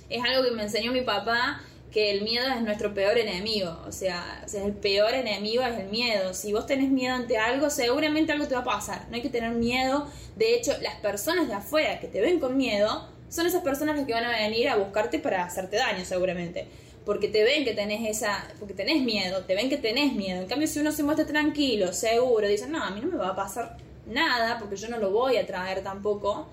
[0.08, 1.60] es algo que me enseñó mi papá
[1.94, 5.78] que el miedo es nuestro peor enemigo, o sea, o sea, el peor enemigo es
[5.78, 6.34] el miedo.
[6.34, 9.06] Si vos tenés miedo ante algo, seguramente algo te va a pasar.
[9.10, 10.08] No hay que tener miedo.
[10.34, 14.06] De hecho, las personas de afuera que te ven con miedo son esas personas las
[14.06, 16.66] que van a venir a buscarte para hacerte daño, seguramente.
[17.06, 20.42] Porque te ven que tenés esa, porque tenés miedo, te ven que tenés miedo.
[20.42, 23.28] En cambio, si uno se muestra tranquilo, seguro, dicen, no, a mí no me va
[23.28, 23.76] a pasar
[24.06, 26.48] nada, porque yo no lo voy a traer tampoco.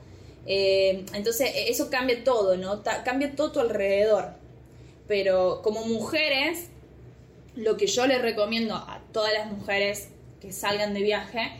[0.45, 2.83] Eh, entonces, e-, eso cambia todo, ¿no?
[3.03, 4.39] cambia todo tu alrededor.
[5.07, 6.69] Pero como mujeres,
[7.55, 10.09] lo que yo les recomiendo a todas las mujeres
[10.41, 11.51] que salgan de viaje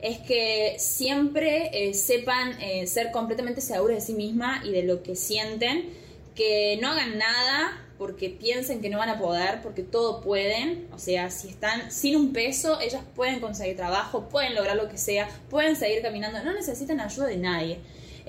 [0.00, 5.02] es que siempre eh, sepan eh, ser completamente seguras de sí mismas y de lo
[5.02, 5.90] que sienten,
[6.34, 10.98] que no hagan nada porque piensen que no van a poder, porque todo pueden, o
[10.98, 15.28] sea, si están sin un peso, ellas pueden conseguir trabajo, pueden lograr lo que sea,
[15.50, 17.78] pueden seguir caminando, no necesitan ayuda de nadie.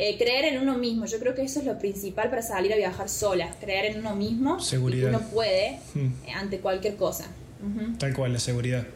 [0.01, 1.05] Eh, creer en uno mismo.
[1.05, 3.53] Yo creo que eso es lo principal para salir a viajar sola.
[3.59, 4.57] Creer en uno mismo.
[4.61, 5.11] Seguridad.
[5.11, 6.05] Y uno puede hmm.
[6.25, 7.25] eh, ante cualquier cosa.
[7.97, 8.87] Tal cual, la seguridad.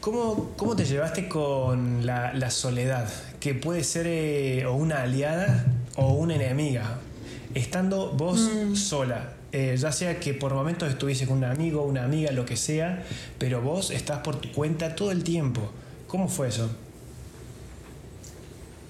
[0.00, 3.06] ¿Cómo, cómo te llevaste con la, soledad?
[3.40, 6.98] Que puede ser eh, o una aliada o una enemiga.
[7.54, 8.74] Estando vos mm.
[8.74, 13.02] sola, ya sea que por momentos estuviese con un amigo, una amiga, lo que sea,
[13.38, 15.70] pero vos estás por tu cuenta todo el tiempo.
[16.06, 16.70] ¿Cómo fue eso?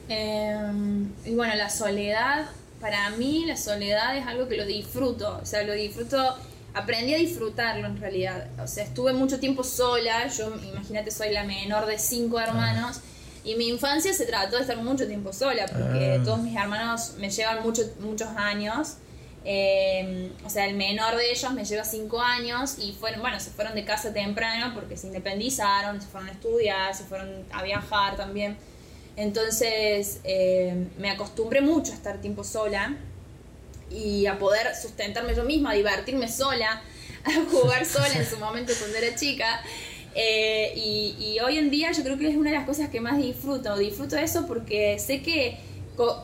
[0.08, 2.46] Em, y bueno, la soledad,
[2.80, 6.36] para mí la soledad es algo que lo disfruto, o sea, lo disfruto,
[6.74, 11.44] aprendí a disfrutarlo en realidad, o sea, estuve mucho tiempo sola, yo imagínate soy la
[11.44, 13.00] menor de cinco hermanos.
[13.44, 16.24] Y mi infancia se trató de estar mucho tiempo sola, porque ah.
[16.24, 18.96] todos mis hermanos me llevan muchos muchos años.
[19.44, 23.50] Em, o sea, el menor de ellos me lleva cinco años y fueron, bueno, se
[23.50, 28.16] fueron de casa temprano porque se independizaron, se fueron a estudiar, se fueron a viajar
[28.16, 28.56] también.
[29.16, 32.96] Entonces eh, me acostumbré mucho a estar tiempo sola
[33.90, 36.82] y a poder sustentarme yo misma, a divertirme sola,
[37.24, 39.62] a jugar sola en su momento cuando era chica.
[40.14, 43.16] Eh, y, hoy en día yo creo que es una de las cosas que más
[43.16, 43.76] disfruto.
[43.76, 45.58] Disfruto eso porque sé que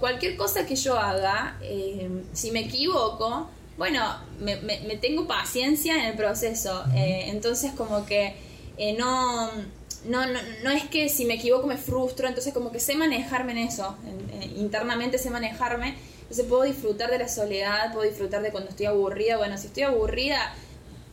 [0.00, 4.57] cualquier cosa que yo haga, eh, si me equivoco, bueno, me,
[5.00, 6.85] tengo paciencia en el proceso.
[6.94, 8.35] entonces como que
[8.98, 9.50] no
[10.05, 13.53] no, no, no es que si me equivoco me frustro, entonces como que sé manejarme
[13.53, 13.97] en eso,
[14.57, 19.37] internamente sé manejarme, entonces puedo disfrutar de la soledad, puedo disfrutar de cuando estoy aburrida,
[19.37, 20.55] bueno, si estoy aburrida,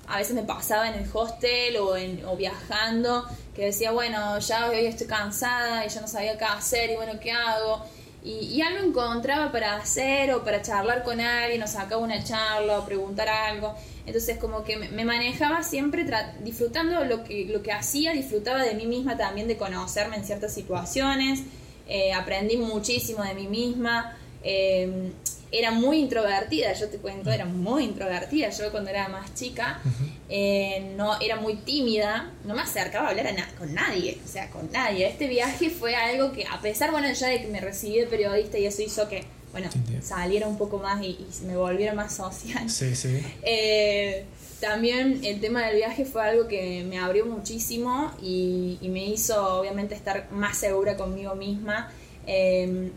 [0.07, 4.69] a veces me pasaba en el hostel o, en, o viajando, que decía, bueno, ya
[4.69, 7.85] hoy estoy cansada y ya no sabía qué hacer y bueno, ¿qué hago?
[8.23, 12.79] Y, y algo encontraba para hacer o para charlar con alguien o sacar una charla
[12.79, 13.75] o preguntar algo.
[14.09, 16.03] Entonces como que me manejaba siempre
[16.43, 20.51] disfrutando lo que, lo que hacía, disfrutaba de mí misma también, de conocerme en ciertas
[20.51, 21.41] situaciones,
[21.87, 24.17] eh, aprendí muchísimo de mí misma.
[24.43, 25.11] Eh,
[25.51, 28.49] era muy introvertida, yo te cuento, era muy introvertida.
[28.49, 29.79] Yo cuando era más chica,
[30.27, 33.27] eh, no, era muy tímida, no me acercaba a hablar
[33.59, 35.07] con nadie, o sea, con nadie.
[35.07, 38.57] Este viaje fue algo que, a pesar, bueno, ya de que me recibí de periodista
[38.57, 39.69] y eso hizo que bueno,
[40.01, 42.69] saliera un poco más y, me volviera más social.
[42.79, 43.21] Sí, sí.
[43.43, 44.25] Eh,
[44.59, 49.95] también el tema del viaje fue algo que me abrió muchísimo y, me hizo obviamente
[49.95, 51.91] estar más segura conmigo misma
[52.25, 52.91] em,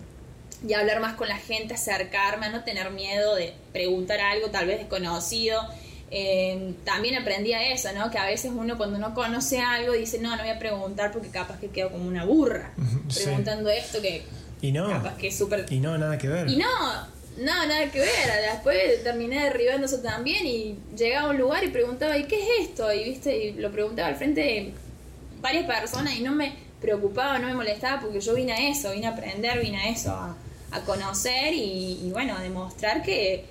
[0.67, 4.79] y hablar más con la gente, acercarme, no tener miedo de preguntar algo tal vez
[4.79, 5.61] desconocido.
[6.11, 8.11] Em, también aprendí a eso, ¿no?
[8.11, 11.29] Que a veces uno cuando no conoce algo dice, no, no voy a preguntar porque
[11.29, 12.73] capaz que quedo como una burra
[13.15, 14.23] preguntando esto que
[14.63, 15.67] y no, capaz que es súper...
[15.69, 16.49] Y no, nada que ver.
[16.49, 16.67] Y no,
[17.37, 18.11] no, nada que ver.
[18.53, 22.69] Después terminé derribando eso también y llegaba a un lugar y preguntaba, ¿y qué es
[22.69, 22.91] esto?
[22.93, 24.73] Y viste, y lo preguntaba al frente de
[25.41, 29.07] varias personas y no me preocupaba, no me molestaba porque yo vine a eso, vine
[29.07, 30.37] a aprender, vine a eso, a,
[30.87, 33.45] conocer y, bueno, a demostrar que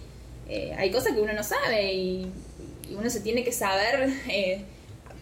[0.50, 2.32] eh, hay cosas que uno no sabe y,
[2.98, 4.66] uno se tiene que saber eh,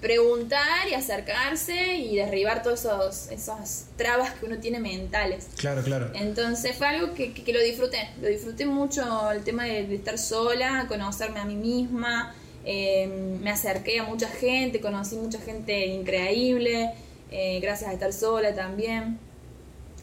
[0.02, 5.48] preguntar y acercarse y derribar todos esos esas trabas que uno tiene mentales.
[5.58, 6.12] Claro, claro.
[6.14, 10.86] Entonces fue algo que, que, lo disfruté, lo disfruté mucho el tema de, estar sola,
[10.88, 12.34] conocerme a mí misma,
[12.64, 16.92] em, me acerqué a mucha gente, conocí mucha gente increíble,
[17.32, 19.20] eh, gracias a estar sola también.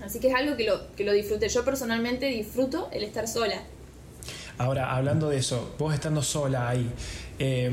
[0.05, 1.49] Así que es algo que lo, que lo disfruté.
[1.49, 3.62] Yo personalmente disfruto el estar sola.
[4.59, 6.90] Ahora, hablando de eso, vos estando sola ahí,
[7.38, 7.70] eh,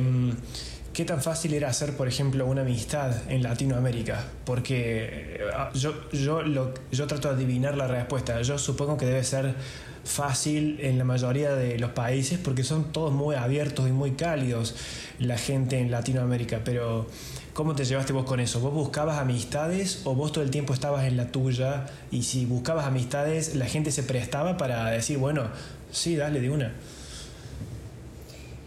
[0.94, 4.26] ¿Qué tan fácil era hacer, por ejemplo, una amistad en Latinoamérica?
[4.46, 5.39] Porque eh,
[5.74, 8.39] yo, yo, lo, yo trato de adivinar la respuesta.
[8.44, 9.56] Yo supongo que debe ser
[10.04, 14.76] fácil en la mayoría de los países porque son todos muy abiertos y muy cálidos
[15.18, 16.62] la gente en Latinoamérica.
[16.64, 17.08] Pero,
[17.56, 18.60] ¿cómo te llevaste vos con eso?
[18.60, 21.88] ¿Vos buscabas amistades o vos todo el tiempo estabas en la tuya?
[22.12, 25.48] Y si buscabas amistades, la gente se prestaba para decir, bueno,
[25.91, 26.72] sí, dale de una.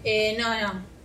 [0.03, 0.96] Eh, no, no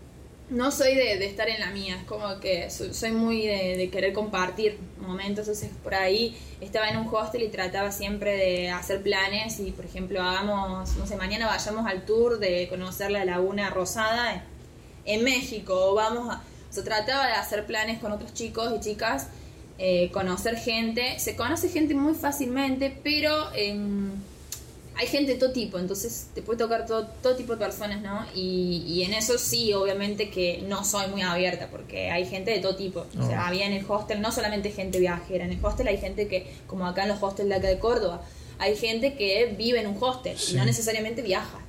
[0.52, 4.78] no soy de, estar en la mía, es como que soy, muy de, querer compartir
[5.00, 9.72] momentos, entonces por ahí estaba en un hostel y trataba siempre de hacer planes y
[9.72, 14.44] por ejemplo hagamos, no sé, mañana vayamos al tour de conocer la Laguna Rosada
[15.06, 18.82] en, México, o vamos a, o sea, trataba de hacer planes con otros chicos y
[18.82, 19.30] chicas,
[19.78, 23.48] eh, conocer gente, se conoce gente muy fácilmente, pero...
[24.96, 28.26] hay gente de todo tipo, entonces te puede tocar todo, todo tipo de personas, ¿no?
[28.36, 32.60] Y, y, en eso sí, obviamente que no soy muy abierta, porque hay gente de
[32.60, 33.06] todo tipo.
[33.18, 33.48] O sea, oh.
[33.48, 36.86] había en el hostel no solamente gente viajera, en el hostel hay gente que, como
[36.86, 38.22] acá en los hostels de acá de Córdoba,
[38.60, 41.60] hay gente que vive en un hostel y no necesariamente viaja.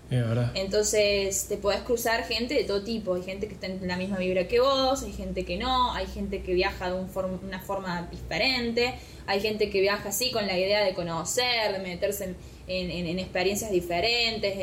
[0.54, 3.14] Entonces te puedes cruzar gente de todo tipo.
[3.14, 6.06] Hay gente que está en la misma vibra que vos, hay gente que no, hay
[6.06, 7.08] gente que viaja de un
[7.42, 8.94] una forma diferente,
[9.26, 12.36] hay gente que viaja así con la idea de conocer, de meterse en
[12.66, 14.54] en, experiencias diferentes,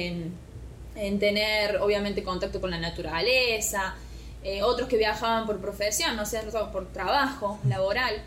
[0.95, 3.95] en, tener obviamente contacto con la naturaleza,
[4.43, 6.39] eh, otros que viajaban por profesión, no sé,
[6.71, 8.21] por trabajo laboral.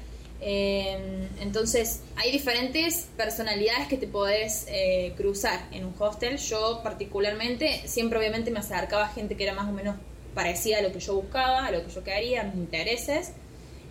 [0.45, 6.37] Eh, entonces, hay diferentes personalidades que te podés eh, cruzar en un hostel.
[6.39, 9.97] Yo particularmente, siempre obviamente me acercaba a gente que era más o menos
[10.35, 13.33] parecida a lo que yo buscaba, a lo que yo quería, a mis intereses.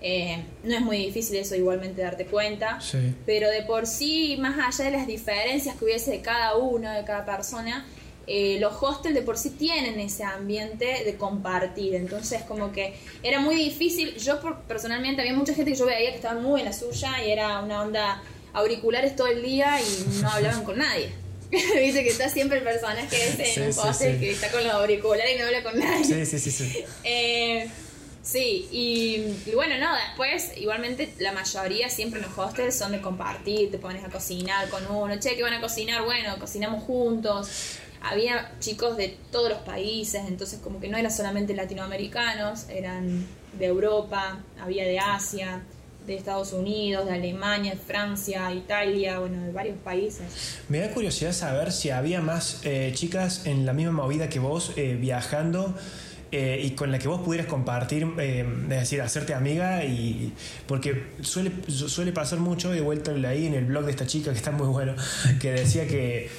[0.04, 2.80] Eh, no es muy difícil eso igualmente darte cuenta,
[3.26, 7.04] pero de por sí, más allá de las diferencias que hubiese de cada uno, de
[7.06, 7.86] cada persona,
[8.26, 13.40] eh, los hostels de por sí tienen ese ambiente de compartir, entonces como que era
[13.40, 16.74] muy difícil, yo personalmente había mucha gente que yo veía que estaba muy en la
[16.74, 18.24] suya y era una onda
[18.54, 21.12] auriculares todo el día y no hablaban con nadie.
[21.52, 25.36] Viste que está siempre el personaje ese en un hostel que está con los auriculares
[25.36, 26.06] y no habla con nadie.
[26.06, 26.52] Sí, sí, sí.
[26.52, 26.84] sí.
[27.04, 27.70] Eh,
[28.24, 33.80] Sí, y, bueno, no, después igualmente la mayoría siempre los hostels son de compartir, te
[33.80, 37.78] pones a cocinar con uno, che, que van a cocinar, bueno, cocinamos juntos.
[38.04, 43.66] Había chicos de todos los países, entonces como que no eran solamente latinoamericanos, eran de
[43.66, 45.64] Europa, había de Asia,
[46.06, 50.60] de Estados Unidos, de Alemania, de Francia, Italia, bueno, de varios países.
[50.68, 54.74] Me da curiosidad saber si había más eh, chicas en la misma movida que vos
[54.78, 55.76] eh, viajando
[56.32, 60.32] eh, y con la que vos pudieras compartir, eh, es decir, hacerte amiga y
[60.66, 64.38] porque suele, suele pasar mucho, de vuelta ahí en el blog de esta chica que
[64.38, 64.96] está muy bueno,
[65.42, 66.30] que decía que,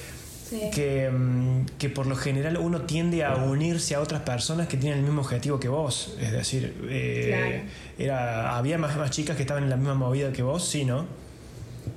[0.73, 4.99] que, mm, que, por lo general uno tiende a unirse a otras personas que tienen
[4.99, 7.63] el mismo objetivo que vos, es decir, eh,
[7.99, 11.05] era, había más, más chicas que estaban en la misma movida que vos, sí, ¿no?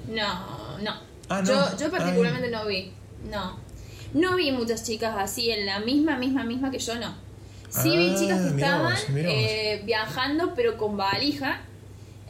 [0.08, 0.92] No, no.
[1.30, 2.92] Ah, yo, yo particularmente no vi,
[3.30, 3.58] no.
[4.12, 7.25] No vi muchas chicas así en la misma, misma, misma que yo, no.
[7.68, 11.60] Sí, vi ah, chicas que estaban eh, viajando, pero con valija,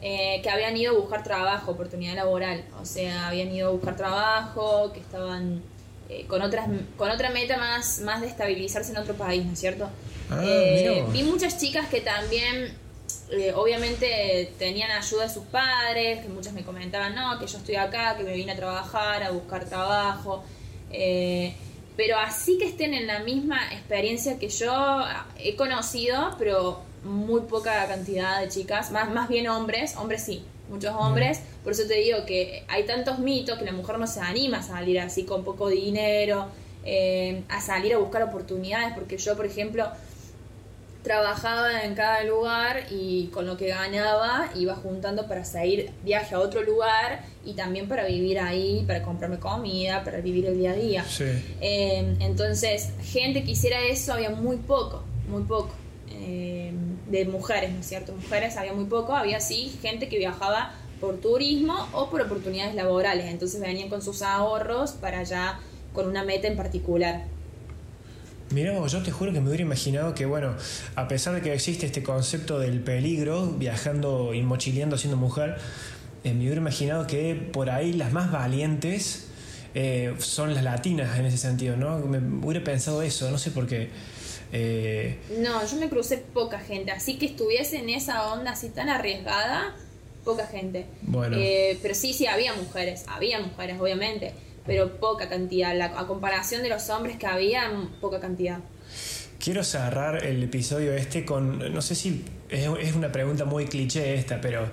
[0.01, 2.63] eh, que habían ido a buscar trabajo, oportunidad laboral.
[2.81, 5.61] O sea, habían ido a buscar trabajo, que estaban
[6.09, 6.67] eh, con otras
[6.97, 9.89] con otra meta más, más de estabilizarse en otro país, ¿no es cierto?
[10.29, 10.41] Ah,
[11.11, 12.73] vi muchas chicas que también,
[13.55, 18.17] obviamente, tenían ayuda de sus padres, que muchas me comentaban, no, que yo estoy acá,
[18.17, 20.43] que me vine a trabajar, a buscar trabajo.
[20.91, 21.53] Eh,
[21.97, 25.03] pero así que estén en la misma experiencia que yo
[25.39, 30.93] he conocido, pero muy poca cantidad de chicas, más, más bien hombres, hombres sí, muchos
[30.95, 34.59] hombres, por eso te digo que hay tantos mitos que la mujer no se anima
[34.59, 36.47] a salir así con poco dinero,
[36.85, 39.89] eh, a salir a buscar oportunidades, porque yo, por ejemplo,
[41.03, 46.39] trabajaba en cada lugar y con lo que ganaba iba juntando para salir viaje a
[46.39, 50.75] otro lugar y también para vivir ahí, para comprarme comida, para vivir el día a
[50.75, 51.05] día.
[51.61, 55.71] Eh, entonces, gente que hiciera eso había muy poco, muy poco.
[56.09, 56.73] Eh,
[57.09, 58.13] de mujeres, ¿no es cierto?
[58.13, 63.25] Mujeres había muy poco, había sí gente que viajaba por turismo o por oportunidades laborales,
[63.27, 65.59] entonces venían con sus ahorros para allá
[65.93, 67.23] con una meta en particular.
[68.49, 70.55] Mira, yo te juro que me hubiera imaginado que, bueno,
[70.95, 75.57] a pesar de que existe este concepto del peligro, viajando y mochileando siendo mujer,
[76.23, 79.27] eh, me hubiera imaginado que por ahí las más valientes
[79.75, 81.99] eh, son las latinas en ese sentido, ¿no?
[81.99, 83.89] Me hubiera pensado eso, no sé por qué.
[84.53, 88.87] Eh, no, yo me crucé poca gente, así que estuviese en esa onda así tan
[88.87, 89.75] arriesgada,
[90.23, 90.85] poca gente.
[91.01, 91.37] Bueno.
[91.81, 95.75] pero sí, sí, había mujeres, había mujeres, obviamente pero poca cantidad.
[95.75, 98.59] La, a comparación de los hombres que había, poca cantidad.
[99.39, 104.41] Quiero cerrar el episodio este con, no sé si es, una pregunta muy cliché esta,
[104.41, 104.67] pero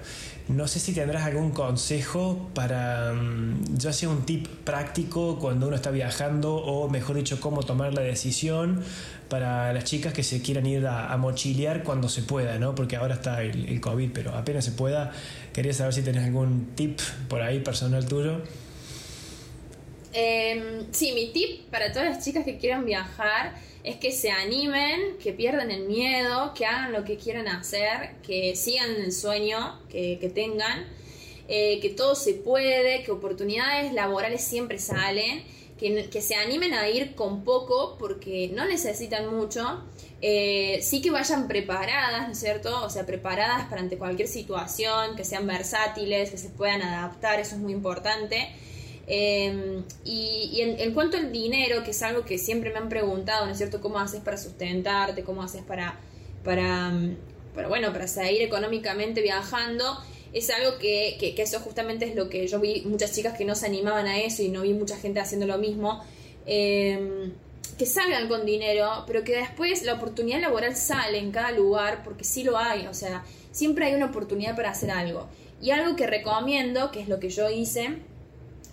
[0.49, 5.76] no sé si tendrás algún consejo para, mm, ya sea un tip práctico cuando uno
[5.76, 8.82] está viajando o mejor dicho, cómo tomar la decisión
[9.28, 12.74] para las chicas que se quieran ir a, mochilear cuando se pueda, ¿no?
[12.74, 15.12] Porque ahora está el, el COVID, pero apenas se pueda.
[15.53, 18.42] Quería saber si tenés algún tip por ahí personal tuyo.
[20.16, 23.52] Eh, sí, mi tip para todas las chicas que quieran viajar
[23.82, 28.54] es que se animen, que pierdan el miedo, que hagan lo que quieran hacer, que
[28.54, 30.86] sigan el sueño que, tengan,
[31.48, 35.42] eh, que todo se puede, que oportunidades laborales siempre salen,
[35.78, 39.82] que, se animen a ir con poco porque no necesitan mucho.
[40.22, 42.84] Eh, sí que vayan preparadas, ¿no es cierto?
[42.84, 47.56] O sea, preparadas para ante cualquier situación, que sean versátiles, que se puedan adaptar, eso
[47.56, 48.48] es muy importante.
[49.07, 53.52] Em, y, en, cuanto al dinero, que es algo que siempre me han preguntado, ¿no
[53.52, 53.80] es cierto?
[53.80, 55.24] ¿Cómo haces para sustentarte?
[55.24, 56.00] ¿Cómo haces para,
[56.42, 56.92] para,
[57.55, 59.84] para bueno, para seguir económicamente viajando?
[60.32, 63.55] Es algo que, que, eso justamente es lo que yo vi muchas chicas que no
[63.55, 66.02] se animaban a eso y no vi mucha gente haciendo lo mismo.
[66.46, 67.32] Em,
[67.78, 72.24] que salgan con dinero, pero que después la oportunidad laboral sale en cada lugar, porque
[72.24, 75.28] sí lo hay, o sea, siempre hay una oportunidad para hacer algo.
[75.61, 77.98] Y algo que recomiendo, que es lo que yo hice,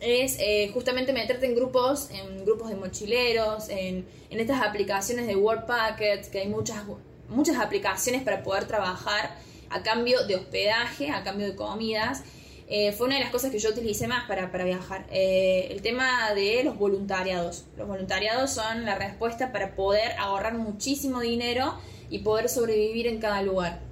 [0.01, 5.35] es eh, justamente meterte en grupos, en grupos de mochileros, en, en estas aplicaciones de
[5.35, 6.83] Work Packets, que hay muchas,
[7.29, 9.37] muchas aplicaciones para poder trabajar
[9.69, 12.23] a cambio de hospedaje, a cambio de comidas.
[12.67, 15.05] Eh, fue una de las cosas que yo utilicé más para, para viajar.
[15.11, 17.65] Eh, el tema de los voluntariados.
[17.77, 21.75] Los voluntariados son la respuesta para poder ahorrar muchísimo dinero
[22.09, 23.90] y poder sobrevivir en cada lugar.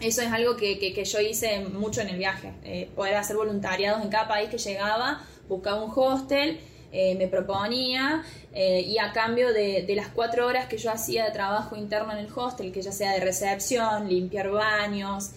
[0.00, 4.02] Eso es algo que, que, yo hice mucho en el viaje, eh, poder hacer voluntariados
[4.02, 6.60] en cada país que llegaba, buscaba un hostel,
[6.92, 8.22] eh, me proponía
[8.52, 12.12] eh, y a cambio de, de, las cuatro horas que yo hacía de trabajo interno
[12.12, 15.30] en el hostel, que ya sea de recepción, limpiar baños,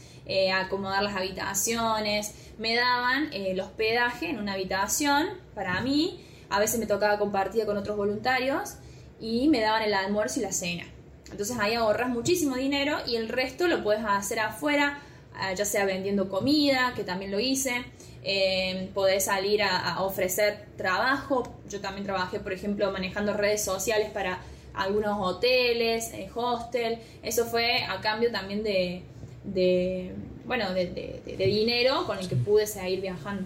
[0.54, 6.86] acomodar las habitaciones, me daban el hospedaje en una habitación para mí, a veces me
[6.86, 8.76] tocaba compartir con otros voluntarios
[9.20, 10.84] y me daban el almuerzo y la cena.
[11.32, 15.00] Entonces ahí ahorras muchísimo dinero y el resto lo puedes hacer afuera,
[15.36, 17.86] ah, ya sea vendiendo comida, que también lo hice,
[18.24, 21.54] eh, podés salir a, ofrecer trabajo.
[21.70, 24.42] Yo también trabajé, por ejemplo, manejando redes sociales para
[24.74, 27.00] algunos hoteles, eh, hostel.
[27.24, 29.04] Eso fue a cambio también de,
[29.44, 30.14] de
[30.46, 33.44] bueno, de, de, dinero con el que pude seguir viajando.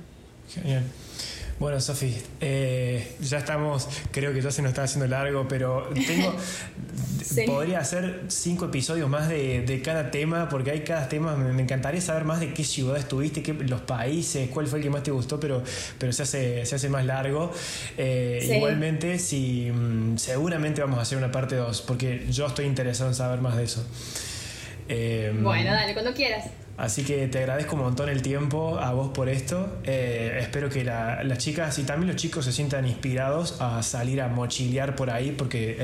[0.50, 0.84] Genial.
[1.60, 6.36] Bueno, Sofi, eh, ya estamos, creo que ya se nos está haciendo largo, pero tengo,
[7.46, 12.26] podría hacer cinco episodios más de, cada tema, porque hay cada tema, me, encantaría saber
[12.26, 15.40] más de qué ciudad estuviste, qué, los países, cuál fue el que más te gustó,
[15.40, 15.64] pero,
[16.00, 17.52] pero se, hace, se hace más largo.
[17.98, 23.10] Eh, igualmente, si, mm, seguramente vamos a hacer una parte 2, porque yo estoy interesado
[23.10, 23.86] en saber más de eso.
[24.90, 26.46] Eh, bueno, dale, cuando quieras.
[26.76, 29.78] Así que te agradezco un montón el tiempo a vos por esto.
[29.84, 34.28] Eh, espero que las chicas y también los chicos se sientan inspirados a salir a
[34.28, 35.78] mochilear por ahí porque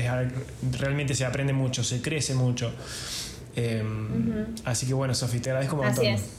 [0.78, 2.72] realmente se aprende mucho, se crece mucho.
[3.54, 6.06] Em, así que bueno, Sofi, te agradezco un montón.
[6.06, 6.30] Así es.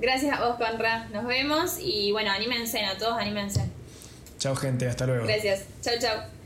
[0.00, 1.08] Gracias a vos, Conra.
[1.08, 3.62] Nos vemos y bueno, anímense a todos, anímense.
[4.38, 4.88] Chao, gente.
[4.88, 5.26] Hasta luego.
[5.26, 5.64] Gracias.
[5.82, 6.37] Chao, chao.